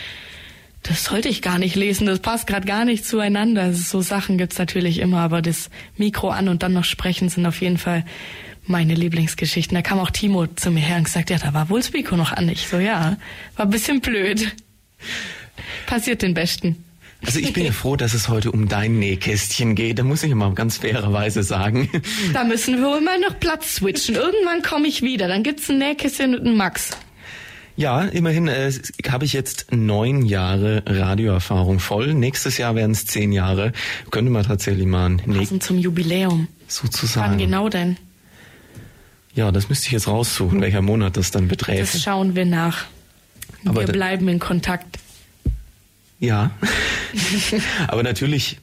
[0.83, 3.73] das sollte ich gar nicht lesen, das passt gerade gar nicht zueinander.
[3.73, 7.61] So Sachen gibt's natürlich immer, aber das Mikro an und dann noch sprechen sind auf
[7.61, 8.05] jeden Fall
[8.65, 9.75] meine Lieblingsgeschichten.
[9.75, 12.31] Da kam auch Timo zu mir her und gesagt, ja, da war wohl Mikro noch
[12.31, 12.49] an.
[12.49, 13.17] Ich so, ja,
[13.55, 14.55] war ein bisschen blöd.
[15.85, 16.83] Passiert den Besten.
[17.25, 19.99] Also ich bin ja froh, dass es heute um dein Nähkästchen geht.
[19.99, 21.89] Da muss ich mal ganz fairerweise sagen.
[22.33, 24.15] Da müssen wir wohl mal noch Platz switchen.
[24.15, 25.27] Irgendwann komme ich wieder.
[25.27, 26.91] Dann gibt's ein Nähkästchen und ein Max.
[27.75, 28.71] Ja, immerhin äh,
[29.09, 32.13] habe ich jetzt neun Jahre Radioerfahrung voll.
[32.13, 33.71] Nächstes Jahr werden es zehn Jahre.
[34.11, 36.49] Könnte man tatsächlich mal ein Passend zum Jubiläum.
[36.67, 37.31] Sozusagen.
[37.31, 37.97] Wann genau denn?
[39.35, 41.81] Ja, das müsste ich jetzt raussuchen, welcher Monat das dann beträgt.
[41.81, 42.85] Das schauen wir nach.
[43.65, 44.99] Aber wir bleiben in Kontakt.
[46.19, 46.51] Ja.
[47.87, 48.59] Aber natürlich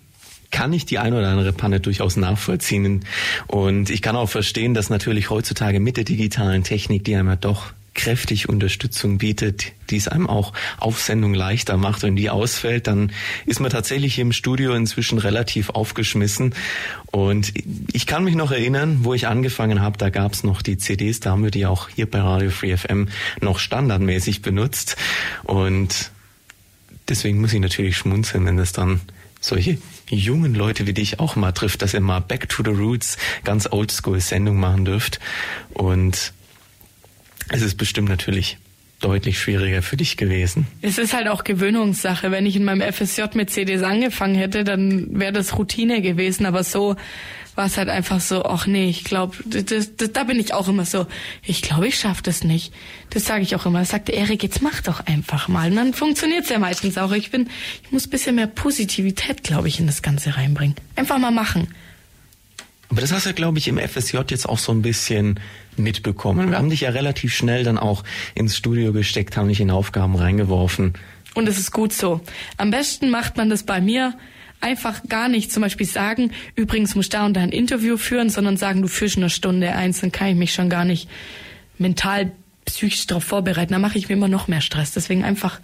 [0.50, 3.04] kann ich die ein oder andere Panne durchaus nachvollziehen.
[3.46, 7.36] Und ich kann auch verstehen, dass natürlich heutzutage mit der digitalen Technik, die einem ja
[7.36, 12.86] doch kräftig Unterstützung bietet, die es einem auch auf Sendung leichter macht und die ausfällt,
[12.86, 13.12] dann
[13.46, 16.54] ist man tatsächlich hier im Studio inzwischen relativ aufgeschmissen.
[17.10, 17.52] Und
[17.92, 21.20] ich kann mich noch erinnern, wo ich angefangen habe, da gab es noch die CDs,
[21.20, 23.08] da haben wir die auch hier bei Radio Free FM
[23.40, 24.96] noch standardmäßig benutzt.
[25.44, 26.10] Und
[27.08, 29.00] deswegen muss ich natürlich schmunzeln, wenn das dann
[29.40, 33.16] solche jungen Leute wie dich auch mal trifft, dass ihr mal Back to the Roots
[33.42, 35.18] ganz oldschool Sendung machen dürft.
[35.72, 36.32] Und
[37.50, 38.58] es ist bestimmt natürlich
[39.00, 40.66] deutlich schwieriger für dich gewesen.
[40.82, 42.30] Es ist halt auch Gewöhnungssache.
[42.30, 46.44] Wenn ich in meinem FSJ mit CDs angefangen hätte, dann wäre das Routine gewesen.
[46.44, 46.96] Aber so
[47.54, 51.06] war es halt einfach so, ach nee, ich glaube, da bin ich auch immer so,
[51.42, 52.72] ich glaube, ich schaffe das nicht.
[53.08, 53.80] Das sage ich auch immer.
[53.80, 55.70] Das sagte Erik, jetzt mach doch einfach mal.
[55.70, 57.12] Und dann funktioniert es ja meistens auch.
[57.12, 57.48] Ich bin,
[57.82, 60.76] ich muss ein bisschen mehr Positivität, glaube ich, in das Ganze reinbringen.
[60.94, 61.68] Einfach mal machen.
[62.90, 65.38] Aber das hast du, glaube ich, im FSJ jetzt auch so ein bisschen
[65.80, 66.50] mitbekommen.
[66.50, 70.16] Wir haben dich ja relativ schnell dann auch ins Studio gesteckt, haben dich in Aufgaben
[70.16, 70.94] reingeworfen.
[71.34, 72.20] Und es ist gut so.
[72.56, 74.14] Am besten macht man das bei mir
[74.60, 78.56] einfach gar nicht zum Beispiel sagen, übrigens muss da und da ein Interview führen, sondern
[78.56, 81.08] sagen, du führst eine Stunde eins, dann kann ich mich schon gar nicht
[81.78, 82.32] mental,
[82.66, 83.72] psychisch darauf vorbereiten.
[83.72, 84.92] Da mache ich mir immer noch mehr Stress.
[84.92, 85.60] Deswegen einfach,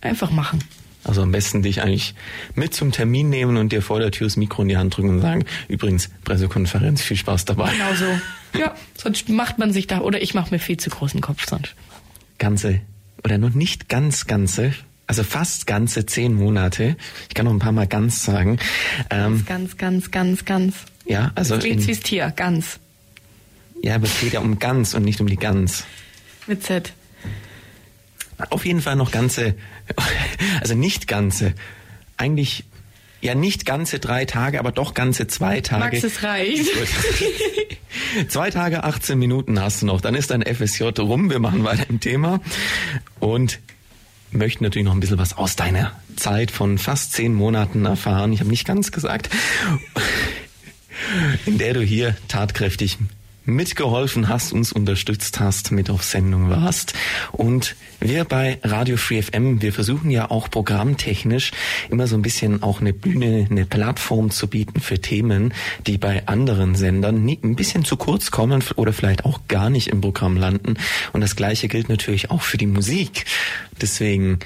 [0.00, 0.62] einfach machen.
[1.02, 2.14] Also am besten dich eigentlich
[2.54, 5.10] mit zum Termin nehmen und dir vor der Tür das Mikro in die Hand drücken
[5.10, 7.72] und sagen, übrigens, Pressekonferenz, viel Spaß dabei.
[7.72, 8.20] Genau so.
[8.58, 11.74] Ja, sonst macht man sich da, oder ich mache mir viel zu großen Kopf sonst.
[12.38, 12.80] Ganze,
[13.24, 14.72] oder noch nicht ganz ganze,
[15.06, 16.96] also fast ganze zehn Monate.
[17.28, 18.58] Ich kann noch ein paar Mal ganz sagen.
[19.10, 20.74] Ähm, Ganz, ganz, ganz, ganz.
[21.04, 22.78] ja, also in, wie es Tier, ganz.
[23.82, 25.84] ja, aber es geht ja um ganz und nicht um die Gans.
[26.46, 26.92] Mit Z.
[28.48, 29.54] Auf jeden Fall noch ganze,
[30.60, 31.54] also nicht ganze,
[32.16, 32.64] eigentlich
[33.20, 35.96] ja nicht ganze drei Tage, aber doch ganze zwei Tage.
[35.96, 36.66] Max, es reicht.
[38.28, 40.00] Zwei Tage, 18 Minuten hast du noch.
[40.00, 41.30] Dann ist dein FSJ rum.
[41.30, 42.40] Wir machen weiter im Thema.
[43.18, 43.60] Und
[44.30, 48.32] möchten natürlich noch ein bisschen was aus deiner Zeit von fast zehn Monaten erfahren.
[48.32, 49.30] Ich habe nicht ganz gesagt.
[51.46, 52.98] In der du hier tatkräftig
[53.44, 56.94] mitgeholfen hast, uns unterstützt hast, mit auf Sendung warst.
[57.32, 61.52] Und wir bei Radio Free FM, wir versuchen ja auch programmtechnisch
[61.90, 65.52] immer so ein bisschen auch eine Bühne, eine Plattform zu bieten für Themen,
[65.86, 69.88] die bei anderen Sendern nie, ein bisschen zu kurz kommen oder vielleicht auch gar nicht
[69.88, 70.74] im Programm landen.
[71.12, 73.24] Und das Gleiche gilt natürlich auch für die Musik.
[73.80, 74.38] Deswegen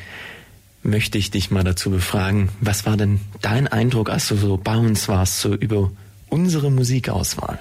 [0.83, 4.77] möchte ich dich mal dazu befragen, was war denn dein Eindruck, als du so bei
[4.77, 5.91] uns warst, so über
[6.29, 7.59] unsere Musikauswahl?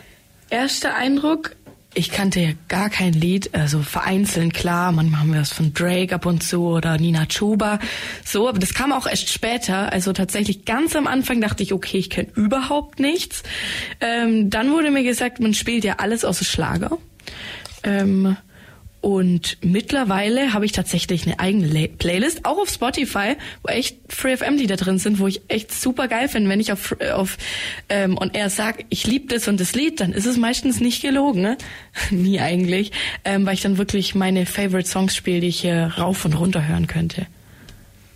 [0.54, 1.56] Erster Eindruck,
[1.96, 6.14] ich kannte ja gar kein Lied, also vereinzelt klar, manchmal haben wir was von Drake
[6.14, 7.80] ab und zu oder Nina Chuba,
[8.24, 11.98] so, aber das kam auch erst später, also tatsächlich ganz am Anfang dachte ich, okay,
[11.98, 13.42] ich kenne überhaupt nichts.
[14.00, 17.00] Ähm, dann wurde mir gesagt, man spielt ja alles aus Schlager.
[17.84, 18.38] Ähm,
[19.04, 24.38] und mittlerweile habe ich tatsächlich eine eigene La Playlist, auch auf Spotify, wo echt Free
[24.38, 26.50] FM Lieder drin sind, wo ich echt super geil finde.
[26.50, 27.38] Wenn ich auf, auf
[27.90, 31.02] ähm, und er sagt, ich liebe das und das Lied, dann ist es meistens nicht
[31.02, 31.58] gelogen, ne?
[32.12, 32.94] Nie eigentlich,
[33.26, 36.66] ähm, weil ich dann wirklich meine Favorite Songs spiele, die ich hier rauf und runter
[36.66, 37.28] hören könnte.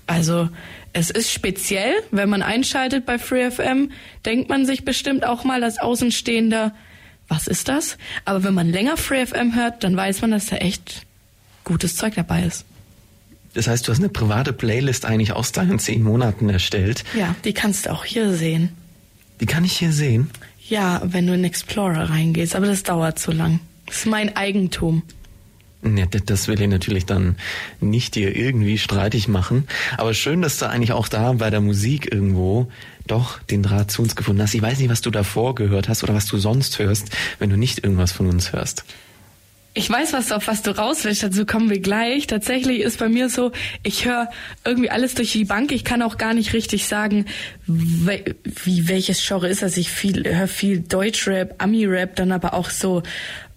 [0.06, 0.48] Also
[0.94, 3.92] es ist speziell, wenn man einschaltet bei Free FM,
[4.26, 6.74] denkt man sich bestimmt auch mal als Außenstehender,
[7.28, 7.98] was ist das?
[8.26, 11.06] Aber wenn man länger Free FM hört, dann weiß man, dass da echt
[11.64, 12.66] gutes Zeug dabei ist.
[13.54, 17.04] Das heißt, du hast eine private Playlist eigentlich aus deinen zehn Monaten erstellt.
[17.16, 18.70] Ja, die kannst du auch hier sehen.
[19.40, 20.30] Die kann ich hier sehen?
[20.68, 23.60] Ja, wenn du in Explorer reingehst, aber das dauert zu lang.
[23.86, 25.04] Das ist mein Eigentum.
[25.84, 27.36] Ja, das will ich natürlich dann
[27.80, 29.68] nicht dir irgendwie streitig machen.
[29.98, 32.70] Aber schön, dass du eigentlich auch da bei der Musik irgendwo
[33.08, 34.54] doch den Draht zu uns gefunden hast.
[34.54, 37.58] Ich weiß nicht, was du davor gehört hast oder was du sonst hörst, wenn du
[37.58, 38.86] nicht irgendwas von uns hörst.
[39.74, 42.26] Ich weiß, was auf was du raus willst, dazu kommen wir gleich.
[42.26, 43.52] Tatsächlich ist bei mir so,
[43.84, 44.28] ich höre
[44.66, 45.72] irgendwie alles durch die Bank.
[45.72, 47.26] Ich kann auch gar nicht richtig sagen,
[47.68, 49.78] wie welches Genre ist das.
[49.78, 53.04] Ich viel höre viel Deutschrap, Ami-Rap, dann aber auch so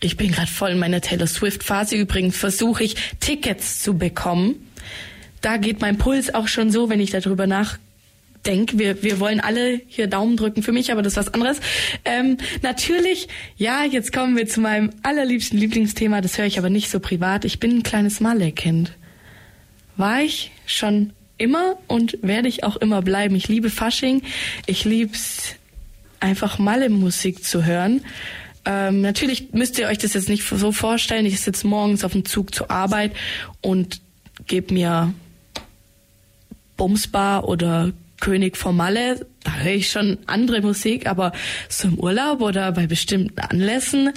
[0.01, 1.95] ich bin gerade voll in meiner Taylor Swift Phase.
[1.95, 4.67] Übrigens versuche ich Tickets zu bekommen.
[5.43, 7.90] Da geht mein Puls auch schon so, wenn ich darüber nachdenke.
[8.45, 11.61] Wir, wir wollen alle hier Daumen drücken für mich, aber das ist was anderes.
[12.05, 16.21] Ähm, natürlich, ja, jetzt kommen wir zu meinem allerliebsten Lieblingsthema.
[16.21, 17.45] Das höre ich aber nicht so privat.
[17.45, 18.93] Ich bin ein kleines Malle-Kind.
[19.97, 23.35] War ich schon immer und werde ich auch immer bleiben.
[23.35, 24.23] Ich liebe Fasching.
[24.67, 25.57] Ich lieb's
[26.19, 28.03] einfach Malle-Musik zu hören.
[28.65, 31.27] Ähm, natürlich müsst ihr euch das jetzt nicht so vorstellen.
[31.27, 33.13] Ich sitze morgens auf dem Zug zur Arbeit
[33.63, 34.01] und
[34.47, 35.15] gebe mir
[36.77, 39.27] Bumsbar oder König vom Malle.
[39.45, 41.33] Da höre ich schon andere Musik, aber
[41.69, 44.13] so im Urlaub oder bei bestimmten Anlässen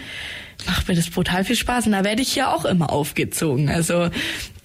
[0.66, 1.88] macht mir das brutal viel Spaß.
[1.88, 3.70] Und da werde ich ja auch immer aufgezogen.
[3.70, 4.10] Also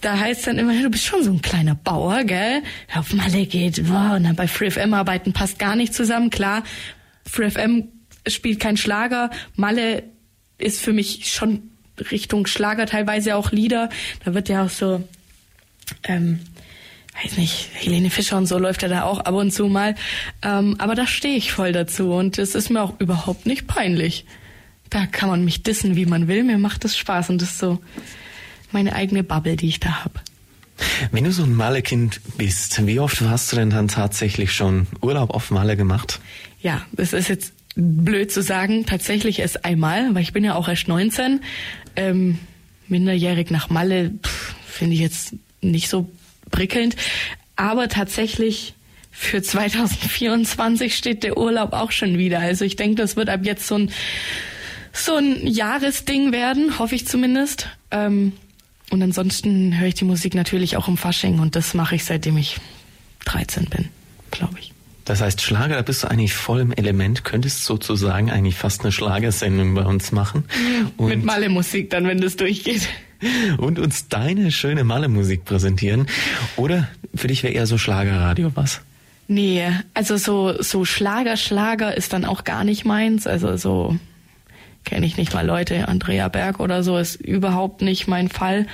[0.01, 2.62] da heißt dann immer, du bist schon so ein kleiner Bauer, gell?
[2.94, 6.31] Auf Malle geht, wow, und dann bei FreeFM arbeiten passt gar nicht zusammen.
[6.31, 6.62] Klar,
[7.24, 7.88] FreeFM
[8.27, 9.31] spielt kein Schlager.
[9.57, 10.05] Malle
[10.59, 11.70] ist für mich schon
[12.11, 13.88] Richtung Schlager, teilweise auch Lieder.
[14.24, 15.03] Da wird ja auch so,
[16.05, 16.40] ähm,
[17.22, 19.94] weiß nicht, Helene Fischer und so läuft ja da auch ab und zu mal.
[20.42, 24.24] Ähm, aber da stehe ich voll dazu und es ist mir auch überhaupt nicht peinlich.
[24.90, 26.44] Da kann man mich dissen, wie man will.
[26.44, 27.78] Mir macht das Spaß und das ist so
[28.72, 30.20] meine eigene Bubble, die ich da habe.
[31.11, 35.31] Wenn du so ein Malle-Kind bist, wie oft hast du denn dann tatsächlich schon Urlaub
[35.31, 36.20] auf Malle gemacht?
[36.62, 40.68] Ja, das ist jetzt blöd zu sagen, tatsächlich erst einmal, weil ich bin ja auch
[40.68, 41.40] erst 19.
[41.96, 42.38] Ähm,
[42.87, 44.12] minderjährig nach Malle
[44.66, 46.11] finde ich jetzt nicht so
[46.49, 46.97] prickelnd.
[47.57, 48.75] Aber tatsächlich
[49.11, 52.39] für 2024 steht der Urlaub auch schon wieder.
[52.39, 53.91] Also ich denke, das wird ab jetzt so ein,
[54.93, 57.69] so ein Jahresding werden, hoffe ich zumindest.
[57.91, 58.33] Ähm,
[58.91, 62.39] und ansonsten höre ich die Musik natürlich auch im Fasching und das mache ich seitdem
[62.39, 62.59] ich
[63.27, 63.89] 13 bin,
[64.31, 64.73] glaube ich.
[65.05, 68.93] Das heißt, Schlager, da bist du eigentlich voll im Element, könntest sozusagen eigentlich fast eine
[68.93, 70.45] Schlagersendung bei uns machen.
[70.99, 72.89] Und Mit Malle-Musik dann, wenn das durchgeht.
[73.59, 76.07] Und uns deine schöne Malle-Musik präsentieren.
[76.57, 78.81] Oder für dich wäre eher so Schlagerradio was?
[79.26, 83.26] Nee, also so, so Schlager, Schlager ist dann auch gar nicht meins.
[83.26, 83.98] Also so
[84.85, 88.66] kenne ich nicht mal Leute, Andrea Berg oder so ist überhaupt nicht mein Fall.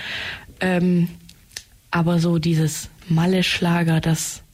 [0.60, 1.08] Ähm,
[1.90, 4.44] aber so dieses Malle-Schlager, das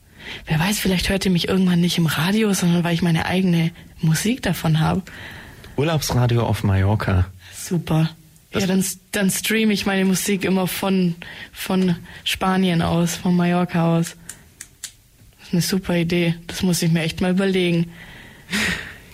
[0.46, 3.72] Wer weiß, vielleicht hört ihr mich irgendwann nicht im Radio, sondern weil ich meine eigene
[4.00, 5.02] Musik davon habe.
[5.76, 7.26] Urlaubsradio auf Mallorca.
[7.54, 8.10] Super.
[8.52, 11.14] Das ja, dann, dann streame ich meine Musik immer von,
[11.52, 14.16] von Spanien aus, von Mallorca aus.
[15.38, 16.34] Das ist eine super Idee.
[16.46, 17.90] Das muss ich mir echt mal überlegen.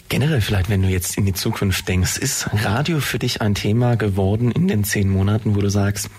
[0.09, 3.97] Generell vielleicht, wenn du jetzt in die Zukunft denkst, ist Radio für dich ein Thema
[3.97, 6.11] geworden in den zehn Monaten, wo du sagst,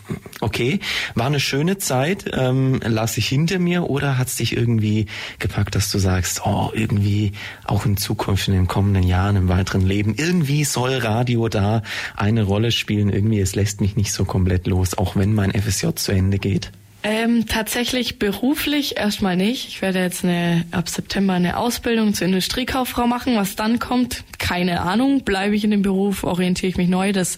[0.42, 0.82] okay,
[1.16, 5.06] war eine schöne Zeit, ähm, lass ich hinter mir oder hat es dich irgendwie
[5.40, 7.32] gepackt, dass du sagst, oh, irgendwie
[7.64, 11.82] auch in Zukunft, in den kommenden Jahren, im weiteren Leben, irgendwie soll Radio da
[12.18, 15.96] eine Rolle spielen, irgendwie es lässt mich nicht so komplett los, auch wenn mein FSJ
[15.96, 16.72] zu Ende geht?
[17.04, 19.68] Ähm, tatsächlich beruflich erstmal nicht.
[19.68, 23.36] Ich werde jetzt eine, ab September eine Ausbildung zur Industriekauffrau machen.
[23.36, 25.24] Was dann kommt, keine Ahnung.
[25.24, 27.38] Bleibe ich in dem Beruf, orientiere ich mich neu, das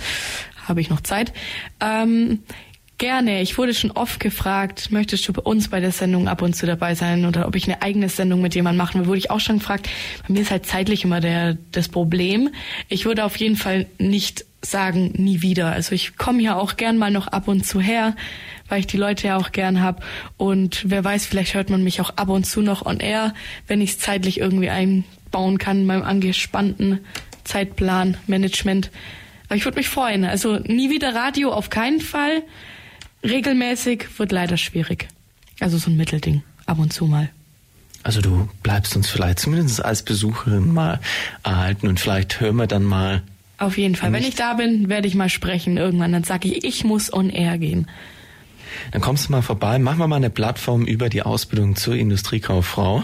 [0.65, 1.33] habe ich noch Zeit.
[1.79, 2.39] Ähm,
[2.99, 3.41] Gerne.
[3.41, 6.65] Ich wurde schon oft gefragt, möchtest du bei uns bei der Sendung ab und zu
[6.65, 9.07] dabei sein oder ob ich eine eigene Sendung mit jemandem machen will.
[9.07, 9.87] Wurde ich auch schon gefragt.
[10.27, 12.49] Bei mir ist halt zeitlich immer der, das Problem.
[12.89, 15.71] Ich würde auf jeden Fall nicht sagen nie wieder.
[15.71, 18.17] Also ich komme ja auch gern mal noch ab und zu her,
[18.69, 20.03] weil ich die Leute ja auch gern hab.
[20.37, 23.33] Und wer weiß, vielleicht hört man mich auch ab und zu noch on air,
[23.67, 26.99] wenn ich es zeitlich irgendwie einbauen kann in meinem angespannten
[27.43, 28.91] Zeitplan, Management.
[29.47, 30.23] Aber ich würde mich freuen.
[30.23, 32.43] Also nie wieder Radio auf keinen Fall.
[33.23, 35.07] Regelmäßig wird leider schwierig.
[35.59, 37.29] Also so ein Mittelding, ab und zu mal.
[38.03, 40.99] Also du bleibst uns vielleicht zumindest als Besucherin mal
[41.43, 43.23] erhalten und vielleicht hören wir dann mal.
[43.57, 44.13] Auf jeden Fall.
[44.13, 46.13] Wenn ich da bin, werde ich mal sprechen irgendwann.
[46.13, 47.87] Dann sage ich, ich muss on air gehen.
[48.91, 53.03] Dann kommst du mal vorbei, machen wir mal eine Plattform über die Ausbildung zur Industriekauffrau.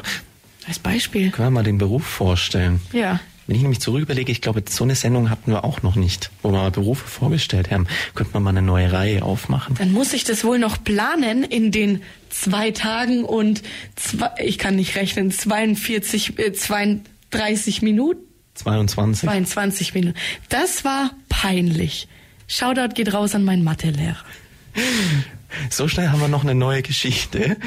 [0.67, 1.31] Als Beispiel.
[1.31, 2.81] Können wir mal den Beruf vorstellen.
[2.91, 3.19] Ja.
[3.47, 6.31] Wenn ich nämlich zurück überlege, ich glaube, so eine Sendung hatten wir auch noch nicht,
[6.41, 7.85] wo wir Berufe vorgestellt haben.
[8.15, 9.75] Könnte man mal eine neue Reihe aufmachen.
[9.75, 13.61] Dann muss ich das wohl noch planen in den zwei Tagen und
[13.95, 18.21] zwei, ich kann nicht rechnen, 42, äh, 32 Minuten.
[18.55, 19.29] 22.
[19.29, 20.17] 22 Minuten.
[20.49, 22.07] Das war peinlich.
[22.47, 24.17] Shoutout geht raus an meinen Mathelehrer.
[25.69, 27.57] So schnell haben wir noch eine neue Geschichte.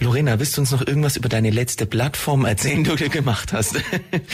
[0.00, 3.76] Lorena, willst du uns noch irgendwas über deine letzte Plattform erzählen, die du gemacht hast?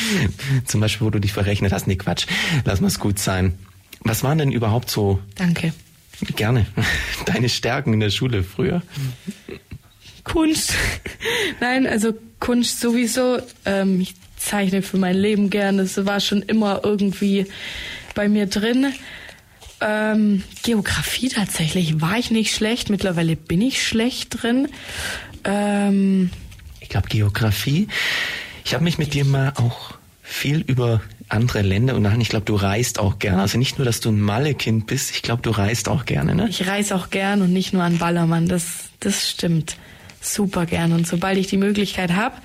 [0.65, 1.87] Zum Beispiel, wo du dich verrechnet hast.
[1.87, 2.27] Nee, Quatsch.
[2.65, 3.59] Lass mal's gut sein.
[4.01, 5.21] Was waren denn überhaupt so?
[5.35, 5.73] Danke.
[6.37, 6.67] Gerne.
[7.27, 8.83] Deine Stärken in der Schule früher?
[10.23, 10.75] Kunst.
[11.61, 13.39] Nein, also Kunst sowieso.
[13.65, 15.79] Ähm, ich zeichne für mein Leben gern.
[15.79, 17.47] Das war schon immer irgendwie
[18.15, 18.93] bei mir drin.
[19.81, 22.91] Ähm, Geografie tatsächlich war ich nicht schlecht.
[22.91, 24.69] Mittlerweile bin ich schlecht drin.
[25.45, 26.31] Ähm,
[26.81, 27.89] ich glaube Geografie.
[28.65, 32.55] Ich habe mich mit dir mal auch viel über andere Länder und ich glaube, du
[32.55, 33.43] reist auch gerne.
[33.43, 36.49] Also nicht nur, dass du ein Malle-Kind bist, ich glaube, du reist auch gerne, ne?
[36.49, 38.47] Ich reise auch gern und nicht nur an Ballermann.
[38.47, 39.77] Das, das stimmt.
[40.21, 40.93] Super gern.
[40.93, 42.37] Und sobald ich die Möglichkeit habe,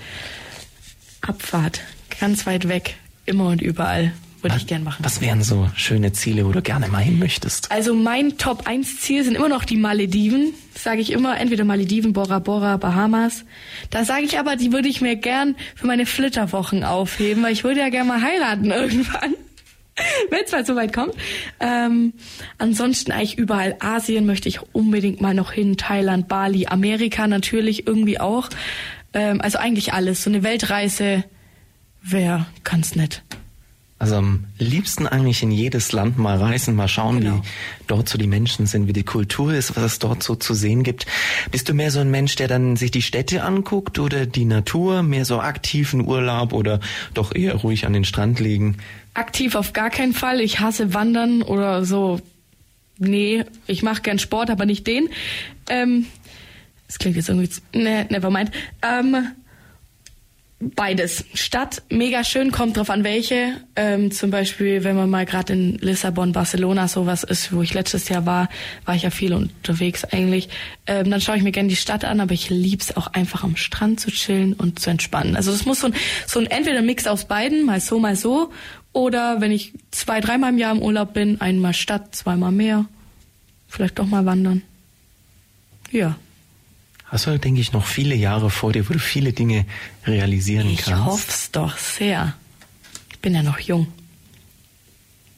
[1.22, 1.80] Abfahrt,
[2.18, 4.12] ganz weit weg, immer und überall.
[4.42, 5.04] Würde ich gern machen.
[5.04, 7.70] Was wären so schöne Ziele, wo du gerne mal hin möchtest?
[7.70, 10.54] Also mein Top 1 Ziel sind immer noch die Malediven.
[10.74, 13.44] Sage ich immer, entweder Malediven, Bora Bora, Bahamas.
[13.90, 17.64] Da sage ich aber, die würde ich mir gern für meine Flitterwochen aufheben, weil ich
[17.64, 19.34] würde ja gern mal heiraten irgendwann.
[20.30, 21.14] Wenn es mal so weit kommt.
[21.58, 22.14] Ähm,
[22.56, 25.76] ansonsten eigentlich überall Asien möchte ich unbedingt mal noch hin.
[25.76, 28.48] Thailand, Bali, Amerika natürlich irgendwie auch.
[29.12, 30.22] Ähm, also eigentlich alles.
[30.22, 31.24] So eine Weltreise
[32.02, 33.22] wäre ganz nett.
[34.00, 37.36] Also am liebsten eigentlich in jedes Land mal reisen, mal schauen, genau.
[37.36, 37.42] wie
[37.86, 40.84] dort so die Menschen sind, wie die Kultur ist, was es dort so zu sehen
[40.84, 41.04] gibt.
[41.50, 45.02] Bist du mehr so ein Mensch, der dann sich die Städte anguckt oder die Natur,
[45.02, 46.80] mehr so aktiven Urlaub oder
[47.12, 48.78] doch eher ruhig an den Strand liegen?
[49.12, 50.40] Aktiv auf gar keinen Fall.
[50.40, 52.22] Ich hasse Wandern oder so.
[52.96, 55.10] Nee, ich mache gern Sport, aber nicht den.
[55.68, 56.06] Ähm,
[56.86, 57.50] das klingt jetzt irgendwie...
[57.74, 58.50] Nee, never mind.
[58.80, 59.26] Ähm,
[60.62, 61.24] Beides.
[61.32, 63.54] Stadt, mega schön, kommt drauf an welche.
[63.76, 68.10] Ähm, zum Beispiel, wenn man mal gerade in Lissabon, Barcelona sowas ist, wo ich letztes
[68.10, 68.50] Jahr war,
[68.84, 70.50] war ich ja viel unterwegs eigentlich.
[70.86, 73.56] Ähm, dann schaue ich mir gerne die Stadt an, aber ich lieb's auch einfach am
[73.56, 75.34] Strand zu chillen und zu entspannen.
[75.34, 75.94] Also es muss so ein,
[76.26, 78.52] so ein entweder Mix aus beiden, mal so, mal so.
[78.92, 82.84] Oder wenn ich zwei, dreimal im Jahr im Urlaub bin, einmal Stadt, zweimal Meer.
[83.66, 84.60] Vielleicht doch mal wandern.
[85.90, 86.16] Ja.
[87.10, 89.66] Hast du, denke ich, noch viele Jahre vor dir, wo du viele Dinge
[90.06, 91.00] realisieren ich kannst?
[91.00, 92.34] Ich hoffe es doch sehr.
[93.10, 93.88] Ich bin ja noch jung.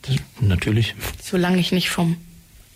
[0.02, 0.94] Das, natürlich.
[1.22, 2.18] Solange ich nicht vom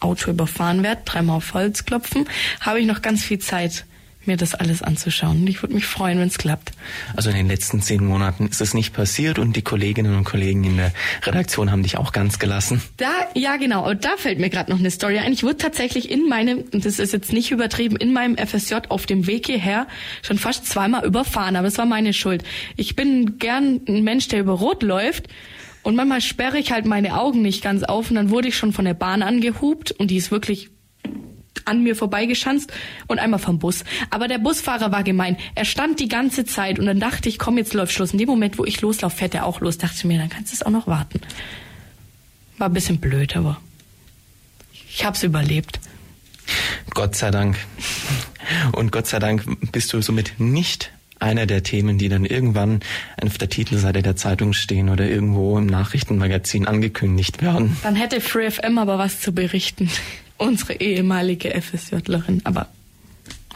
[0.01, 2.27] Auto überfahren werde, dreimal auf Holz klopfen,
[2.61, 3.85] habe ich noch ganz viel Zeit,
[4.27, 5.43] mir das alles anzuschauen.
[5.43, 6.73] Und ich würde mich freuen, wenn es klappt.
[7.15, 10.65] Also in den letzten zehn Monaten ist es nicht passiert und die Kolleginnen und Kollegen
[10.65, 12.83] in der Redaktion haben dich auch ganz gelassen.
[12.97, 15.33] Da, ja genau, und da fällt mir gerade noch eine Story ein.
[15.33, 19.07] Ich wurde tatsächlich in meinem, und das ist jetzt nicht übertrieben, in meinem FSJ auf
[19.07, 19.87] dem Weg hierher
[20.23, 22.43] schon fast zweimal überfahren, aber es war meine Schuld.
[22.77, 25.29] Ich bin gern ein Mensch, der über Rot läuft.
[25.83, 28.73] Und manchmal sperre ich halt meine Augen nicht ganz auf und dann wurde ich schon
[28.73, 30.71] von der Bahn angehupt und die ist wirklich
[31.67, 32.73] an mir vorbeigeschanzt
[33.07, 33.85] und einmal vom Bus.
[34.11, 35.37] Aber der Busfahrer war gemein.
[35.55, 38.13] Er stand die ganze Zeit und dann dachte ich, komm, jetzt läuft Schluss.
[38.13, 39.79] In dem Moment, wo ich loslaufe, fährt er auch los.
[39.79, 41.21] Dachte ich mir, dann kannst du es auch noch warten.
[42.59, 43.61] War ein bisschen blöd, aber
[44.89, 45.81] ich hab's überlebt.
[46.95, 47.57] Gott sei Dank.
[48.73, 52.81] Und Gott sei Dank bist du somit nicht einer der Themen, die dann irgendwann
[53.23, 57.77] auf der Titelseite der Zeitung stehen oder irgendwo im Nachrichtenmagazin angekündigt werden.
[57.83, 59.91] Dann hätte FreeFM aber was zu berichten
[60.39, 62.69] unsere ehemalige FSJlerin, aber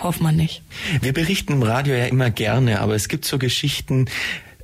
[0.03, 0.63] hoffen wir nicht.
[1.01, 4.07] Wir berichten im Radio ja immer gerne, aber es gibt so Geschichten,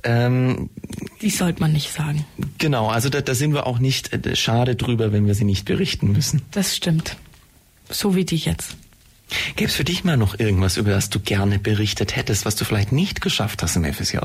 [0.03, 0.69] ähm,
[1.21, 2.25] die sollte man nicht sagen.
[2.57, 5.65] Genau, also da, da sind wir auch nicht äh, schade drüber, wenn wir sie nicht
[5.65, 6.41] berichten müssen.
[6.51, 7.17] Das stimmt.
[7.89, 8.75] So wie die jetzt.
[9.55, 12.65] Gäbe es für dich mal noch irgendwas, über das du gerne berichtet hättest, was du
[12.65, 14.17] vielleicht nicht geschafft hast im FSJ?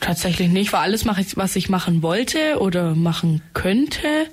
[0.00, 4.28] Tatsächlich nicht, weil alles, was ich machen wollte oder machen könnte,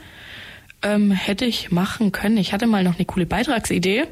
[0.84, 2.38] ähm, hätte ich machen können.
[2.38, 4.06] Ich hatte mal noch eine coole Beitragsidee.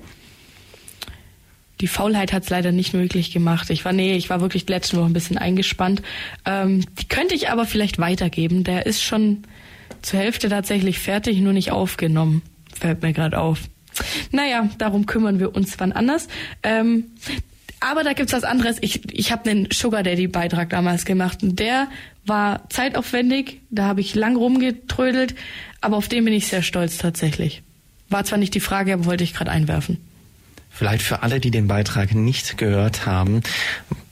[1.82, 3.69] Die Faulheit hat es leider nicht möglich gemacht.
[3.72, 6.01] Ich war, nee, ich war wirklich die letzten Wochen ein bisschen eingespannt.
[6.45, 8.63] Ähm, die könnte ich aber vielleicht weitergeben.
[8.63, 9.43] Der ist schon
[10.01, 12.43] zur Hälfte tatsächlich fertig, nur nicht aufgenommen.
[12.80, 13.61] Fällt mir gerade auf.
[14.32, 16.28] Naja, darum kümmern wir uns wann anders.
[16.63, 17.05] Ähm,
[17.80, 18.78] aber da gibt's was anderes.
[18.82, 21.88] Ich, ich habe einen Sugar Daddy Beitrag damals gemacht und der
[22.26, 23.61] war zeitaufwendig.
[23.72, 25.34] Da habe ich lang rumgetrödelt,
[25.82, 27.63] aber auf den bin ich sehr stolz tatsächlich.
[28.09, 29.97] War zwar nicht die Frage, aber wollte ich gerade einwerfen.
[30.69, 33.41] Vielleicht für alle, die den Beitrag nicht gehört haben,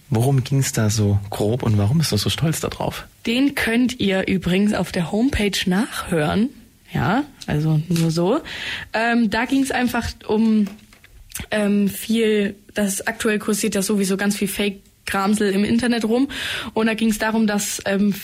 [0.09, 3.05] worum ging es da so grob und warum bist du so stolz darauf?
[3.25, 6.49] Den könnt ihr übrigens auf der Homepage nachhören.
[6.93, 8.41] Ja, also nur so.
[8.93, 10.67] Ähm, da ging es einfach um
[11.51, 16.29] ähm, viel, das aktuell kursiert ja sowieso ganz viel Fake-Gramsel im Internet rum.
[16.73, 18.15] Und da ging es darum, dass ähm,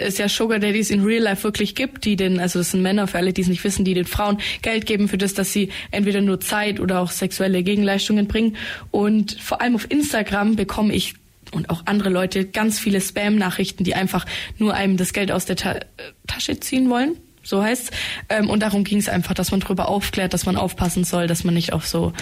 [0.00, 3.06] es ja Sugar Daddies in Real Life wirklich gibt, die den, also das sind Männer,
[3.06, 5.70] für alle, die es nicht wissen, die den Frauen Geld geben für das, dass sie
[5.90, 8.56] entweder nur Zeit oder auch sexuelle Gegenleistungen bringen.
[8.90, 11.14] Und vor allem auf Instagram bekomme ich
[11.52, 14.24] und auch andere Leute ganz viele Spam-Nachrichten, die einfach
[14.58, 15.80] nur einem das Geld aus der Ta
[16.26, 17.16] Tasche ziehen wollen.
[17.42, 17.90] So heißt's.
[18.28, 21.42] Ähm, und darum ging es einfach, dass man darüber aufklärt, dass man aufpassen soll, dass
[21.42, 22.12] man nicht auf so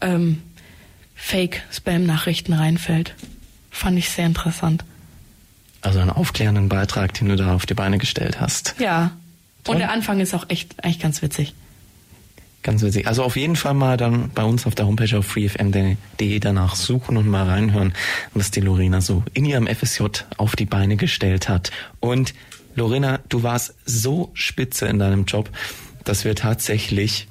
[0.00, 0.42] ähm,
[1.14, 3.14] Fake-Spam-Nachrichten reinfällt.
[3.70, 4.84] Fand ich sehr interessant.
[5.84, 8.74] Also einen aufklärenden Beitrag, den du da auf die Beine gestellt hast.
[8.78, 9.12] Ja.
[9.62, 9.74] Toll.
[9.74, 11.54] Und der Anfang ist auch echt eigentlich ganz witzig.
[12.62, 13.06] Ganz witzig.
[13.06, 17.18] Also auf jeden Fall mal dann bei uns auf der Homepage auf freefm.de danach suchen
[17.18, 17.92] und mal reinhören,
[18.32, 20.04] was die Lorena so in ihrem FSJ
[20.38, 21.70] auf die Beine gestellt hat.
[22.00, 22.32] Und
[22.74, 25.50] Lorena, du warst so spitze in deinem Job,
[26.04, 27.28] dass wir tatsächlich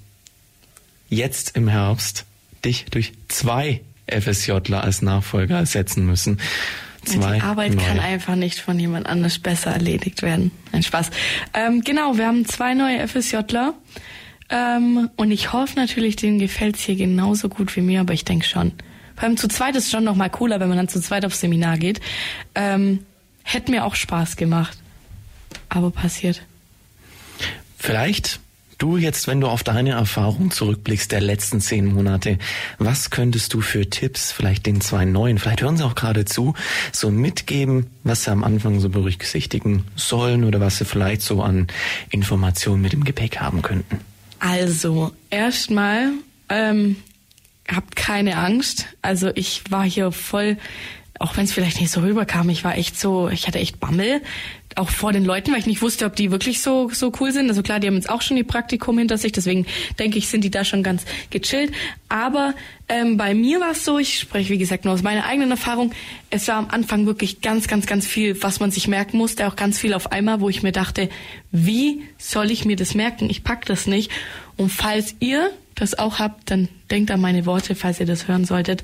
[1.09, 2.25] jetzt im Herbst
[2.63, 6.39] dich durch zwei FSJler als Nachfolger ersetzen müssen.
[7.05, 7.85] Zwei die Arbeit neue.
[7.85, 10.51] kann einfach nicht von jemand anders besser erledigt werden.
[10.71, 11.09] Ein Spaß.
[11.53, 13.73] Ähm, genau, wir haben zwei neue FSJler.
[14.49, 18.45] Ähm, und ich hoffe natürlich, denen gefällt's hier genauso gut wie mir, aber ich denke
[18.45, 18.71] schon.
[19.15, 21.39] Vor allem zu zweit ist schon noch mal cooler, wenn man dann zu zweit aufs
[21.39, 22.01] Seminar geht.
[22.55, 22.99] Ähm,
[23.43, 24.77] hätte mir auch Spaß gemacht.
[25.69, 26.41] Aber passiert.
[27.77, 28.39] Vielleicht
[28.83, 32.37] Du jetzt, wenn du auf deine Erfahrung zurückblickst der letzten zehn Monate,
[32.79, 36.53] was könntest du für Tipps vielleicht den zwei neuen, vielleicht hören sie auch gerade zu,
[36.91, 41.67] so mitgeben, was sie am Anfang so berücksichtigen sollen oder was sie vielleicht so an
[42.09, 44.01] Informationen mit dem Gepäck haben könnten?
[44.39, 46.09] Also, erstmal,
[46.49, 46.97] ähm,
[47.73, 48.87] habt keine Angst.
[49.01, 50.57] Also ich war hier voll
[51.19, 54.21] auch wenn es vielleicht nicht so rüberkam, ich war echt so, ich hatte echt Bammel,
[54.77, 57.49] auch vor den Leuten, weil ich nicht wusste, ob die wirklich so so cool sind.
[57.49, 59.65] Also klar, die haben jetzt auch schon ihr Praktikum hinter sich, deswegen
[59.99, 61.71] denke ich, sind die da schon ganz gechillt.
[62.09, 62.53] Aber
[62.89, 65.91] ähm, bei mir war es so, ich spreche wie gesagt nur aus meiner eigenen Erfahrung,
[66.29, 69.55] es war am Anfang wirklich ganz, ganz, ganz viel, was man sich merken musste, auch
[69.55, 71.09] ganz viel auf einmal, wo ich mir dachte,
[71.51, 73.29] wie soll ich mir das merken?
[73.29, 74.11] Ich pack das nicht.
[74.57, 78.45] Und falls ihr das auch habt, dann denkt an meine Worte, falls ihr das hören
[78.45, 78.83] solltet.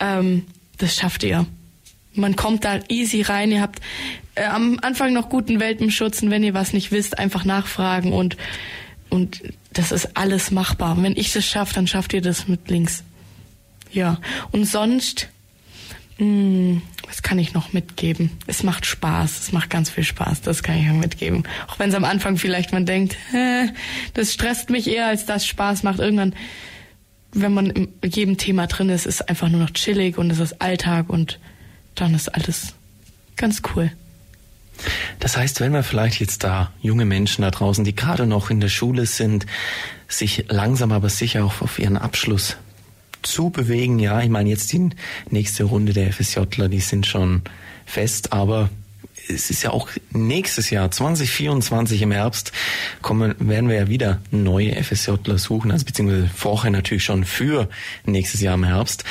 [0.00, 0.44] Ähm,
[0.78, 1.46] das schafft ihr.
[2.14, 3.52] Man kommt da easy rein.
[3.52, 3.80] Ihr habt
[4.34, 8.36] äh, am Anfang noch guten Welpenschutz und wenn ihr was nicht wisst, einfach nachfragen und
[9.12, 9.42] und
[9.74, 10.96] das ist alles machbar.
[10.96, 13.04] Und wenn ich das schaffe, dann schafft ihr das mit links.
[13.92, 14.18] Ja.
[14.52, 15.28] Und sonst,
[16.16, 18.30] mh, hm, was kann ich noch mitgeben?
[18.46, 19.38] Es macht Spaß.
[19.38, 20.40] Es macht ganz viel Spaß.
[20.40, 21.42] Das kann ich auch mitgeben.
[21.68, 23.66] Auch wenn es am Anfang vielleicht man denkt, äh,
[24.14, 25.98] das stresst mich eher, als das Spaß macht.
[25.98, 26.34] Irgendwann,
[27.32, 30.62] wenn man in jedem Thema drin ist, ist einfach nur noch chillig und es ist
[30.62, 31.38] Alltag und
[31.94, 32.74] dann ist alles
[33.36, 33.92] ganz cool.
[35.20, 38.60] Das heißt, wenn wir vielleicht jetzt da junge Menschen da draußen, die gerade noch in
[38.60, 39.46] der Schule sind,
[40.08, 42.56] sich langsam aber sicher auch auf ihren Abschluss
[43.22, 44.90] zu bewegen, ja, ich meine jetzt die
[45.30, 47.42] nächste Runde der FSJler, die sind schon
[47.86, 48.70] fest, aber
[49.28, 52.52] es ist ja auch nächstes Jahr, 2024 im Herbst,
[53.00, 57.68] kommen, werden wir ja wieder neue FSJler suchen, also beziehungsweise vorher natürlich schon für
[58.04, 59.04] nächstes Jahr im Herbst.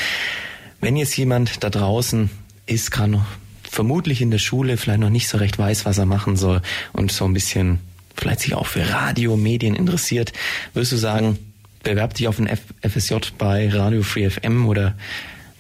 [0.82, 2.30] Wenn jetzt jemand da draußen
[2.66, 3.26] ist, gerade noch
[3.64, 6.62] vermutlich in der Schule vielleicht noch nicht so recht weiß, was er machen soll
[6.94, 7.80] und so ein bisschen
[8.16, 10.34] vielleicht sich auch für Radio, Medien interessiert,
[10.74, 11.40] würdest du sagen,
[11.84, 12.50] bewerb dich auf ein
[12.84, 14.96] FSJ bei Radio Free FM oder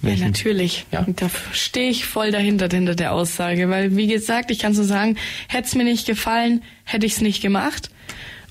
[0.01, 0.21] welchen?
[0.21, 0.85] Ja, natürlich.
[0.91, 1.05] Ja.
[1.15, 5.17] Da stehe ich voll dahinter, hinter der Aussage, weil wie gesagt, ich kann so sagen,
[5.47, 7.89] hätte es mir nicht gefallen, hätte ich es nicht gemacht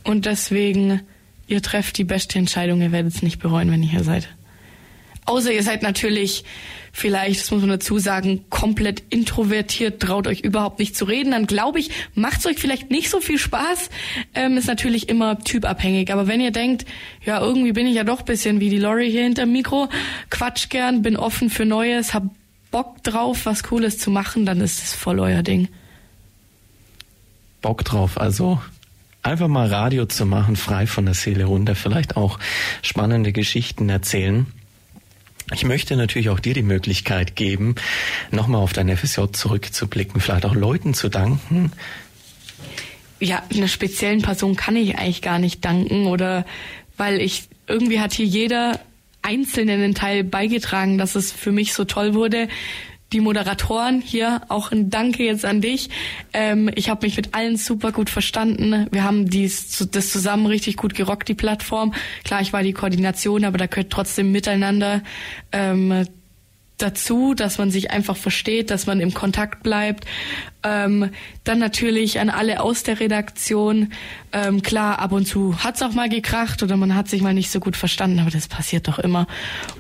[0.05, 1.03] und deswegen,
[1.47, 4.29] ihr trefft die beste Entscheidung, ihr werdet es nicht bereuen, wenn ihr hier seid.
[5.27, 6.45] Außer ihr seid natürlich
[6.93, 11.47] vielleicht, das muss man dazu sagen, komplett introvertiert, traut euch überhaupt nicht zu reden, dann
[11.47, 13.91] glaube ich, macht es euch vielleicht nicht so viel Spaß.
[14.34, 16.12] Ähm, ist natürlich immer typabhängig.
[16.12, 16.86] Aber wenn ihr denkt,
[17.24, 19.88] ja, irgendwie bin ich ja doch bisschen wie die Lori hier hinter dem Mikro,
[20.30, 22.24] quatsch gern, bin offen für Neues, hab
[22.70, 25.68] Bock drauf, was Cooles zu machen, dann ist es voll euer Ding.
[27.62, 28.18] Bock drauf.
[28.20, 28.61] Also
[29.22, 32.38] einfach mal Radio zu machen, frei von der Seele runter, vielleicht auch
[32.82, 34.47] spannende Geschichten erzählen.
[35.53, 37.75] Ich möchte natürlich auch dir die Möglichkeit geben,
[38.31, 41.73] nochmal auf dein FSJ zurückzublicken, vielleicht auch Leuten zu danken.
[43.19, 46.47] Ja, einer speziellen Person kann ich eigentlich gar nicht danken oder
[46.97, 48.81] weil ich irgendwie hat hier jeder
[49.23, 52.49] einzelnen Teil beigetragen, dass es für mich so toll wurde
[53.13, 55.91] die Moderatoren hier, auch ein Danke jetzt an dich.
[56.33, 58.87] Ähm, ich habe mich mit allen super gut verstanden.
[58.91, 61.93] Wir haben dies, das zusammen richtig gut gerockt, die Plattform.
[62.25, 65.03] Klar, ich war die Koordination, aber da gehört trotzdem miteinander.
[65.53, 66.07] Ähm,
[66.83, 70.05] dazu, dass man sich einfach versteht, dass man im Kontakt bleibt.
[70.62, 71.11] Ähm,
[71.45, 73.93] dann natürlich an alle aus der Redaktion.
[74.33, 77.51] Ähm, klar, ab und zu hat's auch mal gekracht oder man hat sich mal nicht
[77.51, 79.26] so gut verstanden, aber das passiert doch immer.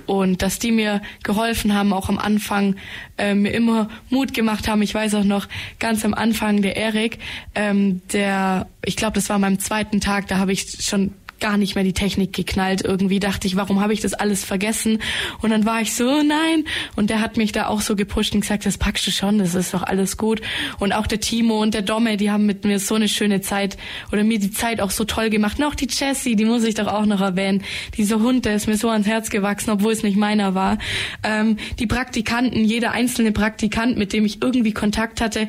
[0.06, 2.76] Und dass die mir geholfen haben, auch am Anfang,
[3.18, 4.80] äh, mir immer Mut gemacht haben.
[4.80, 5.48] Ich weiß auch noch
[5.78, 7.18] ganz am Anfang der Erik,
[7.54, 11.74] ähm, der, ich glaube, das war meinem zweiten Tag, da habe ich schon gar nicht
[11.74, 12.82] mehr die Technik geknallt.
[12.82, 14.98] Irgendwie dachte ich, warum habe ich das alles vergessen?
[15.40, 16.64] Und dann war ich so, nein.
[16.96, 19.54] Und der hat mich da auch so gepusht und gesagt, das packst du schon, das
[19.54, 20.40] ist doch alles gut.
[20.78, 23.76] Und auch der Timo und der Domme, die haben mit mir so eine schöne Zeit
[24.12, 25.58] oder mir die Zeit auch so toll gemacht.
[25.58, 27.62] Und auch die Jessie, die muss ich doch auch noch erwähnen.
[27.96, 30.78] Dieser Hund, der ist mir so ans Herz gewachsen, obwohl es nicht meiner war.
[31.22, 35.48] Ähm, die Praktikanten, jeder einzelne Praktikant, mit dem ich irgendwie Kontakt hatte,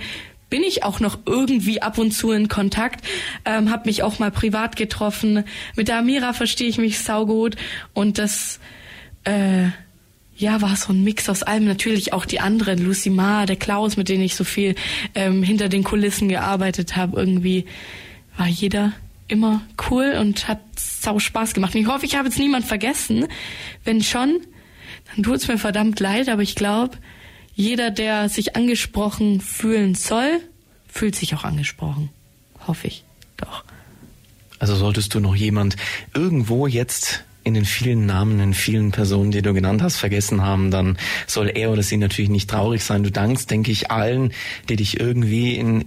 [0.52, 3.04] bin ich auch noch irgendwie ab und zu in Kontakt,
[3.46, 5.46] ähm, habe mich auch mal privat getroffen.
[5.76, 7.56] Mit der Amira verstehe ich mich saugut
[7.94, 8.60] und das
[9.24, 9.70] äh,
[10.36, 11.66] ja, war so ein Mix aus allem.
[11.66, 14.76] Natürlich auch die anderen, Lucy Ma, der Klaus, mit denen ich so viel
[15.16, 17.18] ähm, hinter den Kulissen gearbeitet habe.
[17.18, 17.66] Irgendwie
[18.38, 18.92] war jeder
[19.28, 21.76] immer cool und hat sau Spaß gemacht.
[21.76, 23.28] Und ich hoffe, ich habe jetzt niemand vergessen.
[23.86, 24.42] Wenn schon,
[25.14, 26.98] dann tut's mir verdammt leid, aber ich glaube,
[27.54, 30.40] jeder, der sich angesprochen fühlen soll,
[30.88, 32.10] fühlt sich auch angesprochen.
[32.68, 33.04] Hoffe ich.
[33.38, 33.64] Doch.
[34.60, 35.76] Also solltest du noch jemand
[36.14, 40.70] irgendwo jetzt in den vielen Namen, in vielen Personen, die du genannt hast, vergessen haben,
[40.70, 43.04] dann soll er oder sie natürlich nicht traurig sein.
[43.04, 44.32] Du dankst, denke ich, allen,
[44.70, 45.86] die dich irgendwie in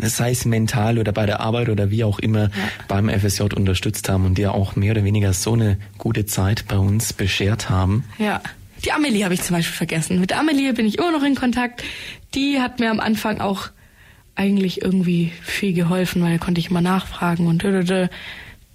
[0.00, 2.50] sei es mental oder bei der Arbeit oder wie auch immer ja.
[2.88, 6.78] beim FSJ unterstützt haben und dir auch mehr oder weniger so eine gute Zeit bei
[6.78, 8.04] uns beschert haben.
[8.18, 8.40] Ja.
[8.84, 10.20] Die Amelie habe ich zum Beispiel vergessen.
[10.20, 11.82] Mit Amelie bin ich immer noch in Kontakt.
[12.34, 13.68] Die hat mir am Anfang auch
[14.34, 17.62] eigentlich irgendwie viel geholfen, weil da konnte ich mal nachfragen und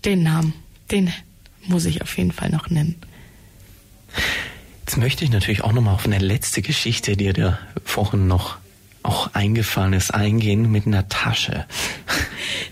[0.06, 0.54] den Namen,
[0.92, 1.14] den
[1.68, 2.96] muss ich auf jeden Fall noch nennen.
[4.86, 8.58] Jetzt möchte ich natürlich auch noch mal auf eine letzte Geschichte, die dir vorhin noch
[9.04, 11.66] auch eingefallen ist, eingehen mit einer Tasche.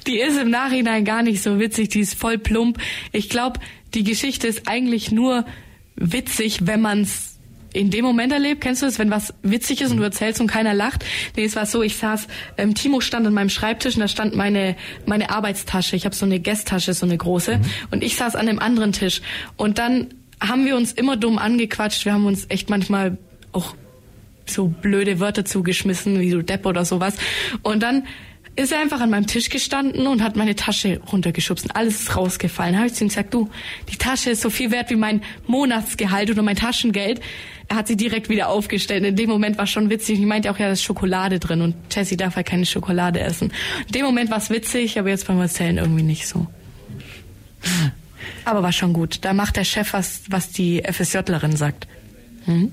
[0.08, 2.80] Die ist im Nachhinein gar nicht so witzig, die ist voll plump.
[3.12, 3.60] Ich glaube,
[3.94, 5.46] die Geschichte ist eigentlich nur
[5.98, 7.38] witzig, wenn man es
[7.74, 8.62] in dem Moment erlebt.
[8.62, 11.06] Kennst du das, wenn was witzig ist und du erzählst und keiner lacht?
[11.36, 12.28] Nee, es war so, ich saß,
[12.58, 14.76] ähm, Timo stand an meinem Schreibtisch und da stand meine
[15.06, 15.95] meine Arbeitstasche.
[15.95, 17.58] Ich habe so eine Gästtasche, so eine große.
[17.58, 17.62] Mhm.
[17.91, 19.22] Und ich saß an einem anderen Tisch.
[19.58, 22.06] Und dann haben wir uns immer dumm angequatscht.
[22.06, 23.18] Wir haben uns echt manchmal
[23.52, 23.76] auch
[24.45, 27.16] so blöde Wörter zugeschmissen, wie du Depp oder sowas.
[27.64, 28.04] Und dann
[28.58, 32.16] ist er einfach an meinem Tisch gestanden und hat meine Tasche runtergeschubst und alles ist
[32.16, 32.74] rausgefallen.
[32.74, 33.49] Da habe ich zu ihm gesagt, du,
[33.91, 37.22] die Tasche ist so viel wert wie mein Monatsgehalt oder mein Taschengeld.
[37.68, 39.05] Er hat sie direkt wieder aufgestellt.
[39.05, 40.20] In dem Moment war schon witzig.
[40.20, 43.53] Ich meinte auch, ja, da ist Schokolade drin und Jessie darf halt keine Schokolade essen.
[43.88, 46.47] In dem Moment war es witzig, aber jetzt beim Erzählen irgendwie nicht so.
[48.43, 49.20] Aber war schon gut.
[49.22, 51.88] Da macht der Chef was, was die FSJlerin sagt.
[52.45, 52.72] Hm?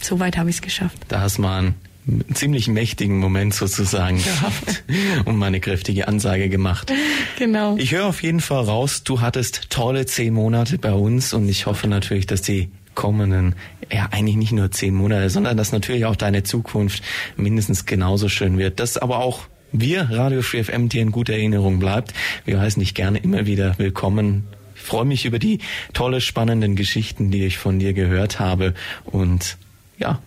[0.00, 0.98] So weit habe ich es geschafft.
[1.08, 1.74] Da hast man
[2.06, 4.84] einen ziemlich mächtigen Moment sozusagen gehabt
[5.24, 6.92] und meine kräftige Ansage gemacht.
[7.38, 7.76] Genau.
[7.76, 11.66] Ich höre auf jeden Fall raus, du hattest tolle zehn Monate bei uns und ich
[11.66, 13.54] hoffe natürlich, dass die kommenden,
[13.92, 17.02] ja eigentlich nicht nur zehn Monate, sondern dass natürlich auch deine Zukunft
[17.36, 18.80] mindestens genauso schön wird.
[18.80, 19.40] Dass aber auch
[19.72, 22.14] wir, Radio Free FM, dir in guter Erinnerung bleibt.
[22.44, 24.44] Wir heißen dich gerne immer wieder willkommen.
[24.76, 25.58] Ich freue mich über die
[25.94, 28.74] tolle, spannenden Geschichten, die ich von dir gehört habe
[29.04, 29.56] und
[29.98, 30.20] ja,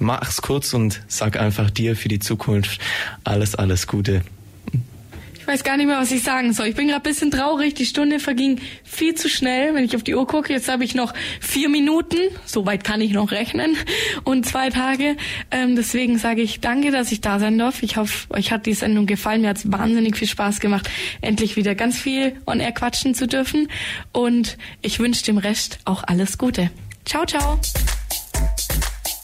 [0.00, 2.80] mach's kurz und sag einfach dir für die Zukunft
[3.24, 4.22] alles, alles Gute.
[5.40, 6.66] Ich weiß gar nicht mehr, was ich sagen soll.
[6.66, 7.74] Ich bin gerade bisschen traurig.
[7.74, 10.52] Die Stunde verging viel zu schnell, wenn ich auf die Uhr gucke.
[10.52, 12.18] Jetzt habe ich noch vier Minuten.
[12.44, 13.76] Soweit kann ich noch rechnen.
[14.22, 15.16] Und zwei Tage.
[15.50, 17.82] Ähm, deswegen sage ich danke, dass ich da sein darf.
[17.82, 19.40] Ich hoffe, euch hat die Sendung gefallen.
[19.40, 20.88] Mir hat es wahnsinnig viel Spaß gemacht,
[21.20, 23.68] endlich wieder ganz viel on air quatschen zu dürfen.
[24.12, 26.70] Und ich wünsche dem Rest auch alles Gute.
[27.06, 27.58] Ciao, ciao.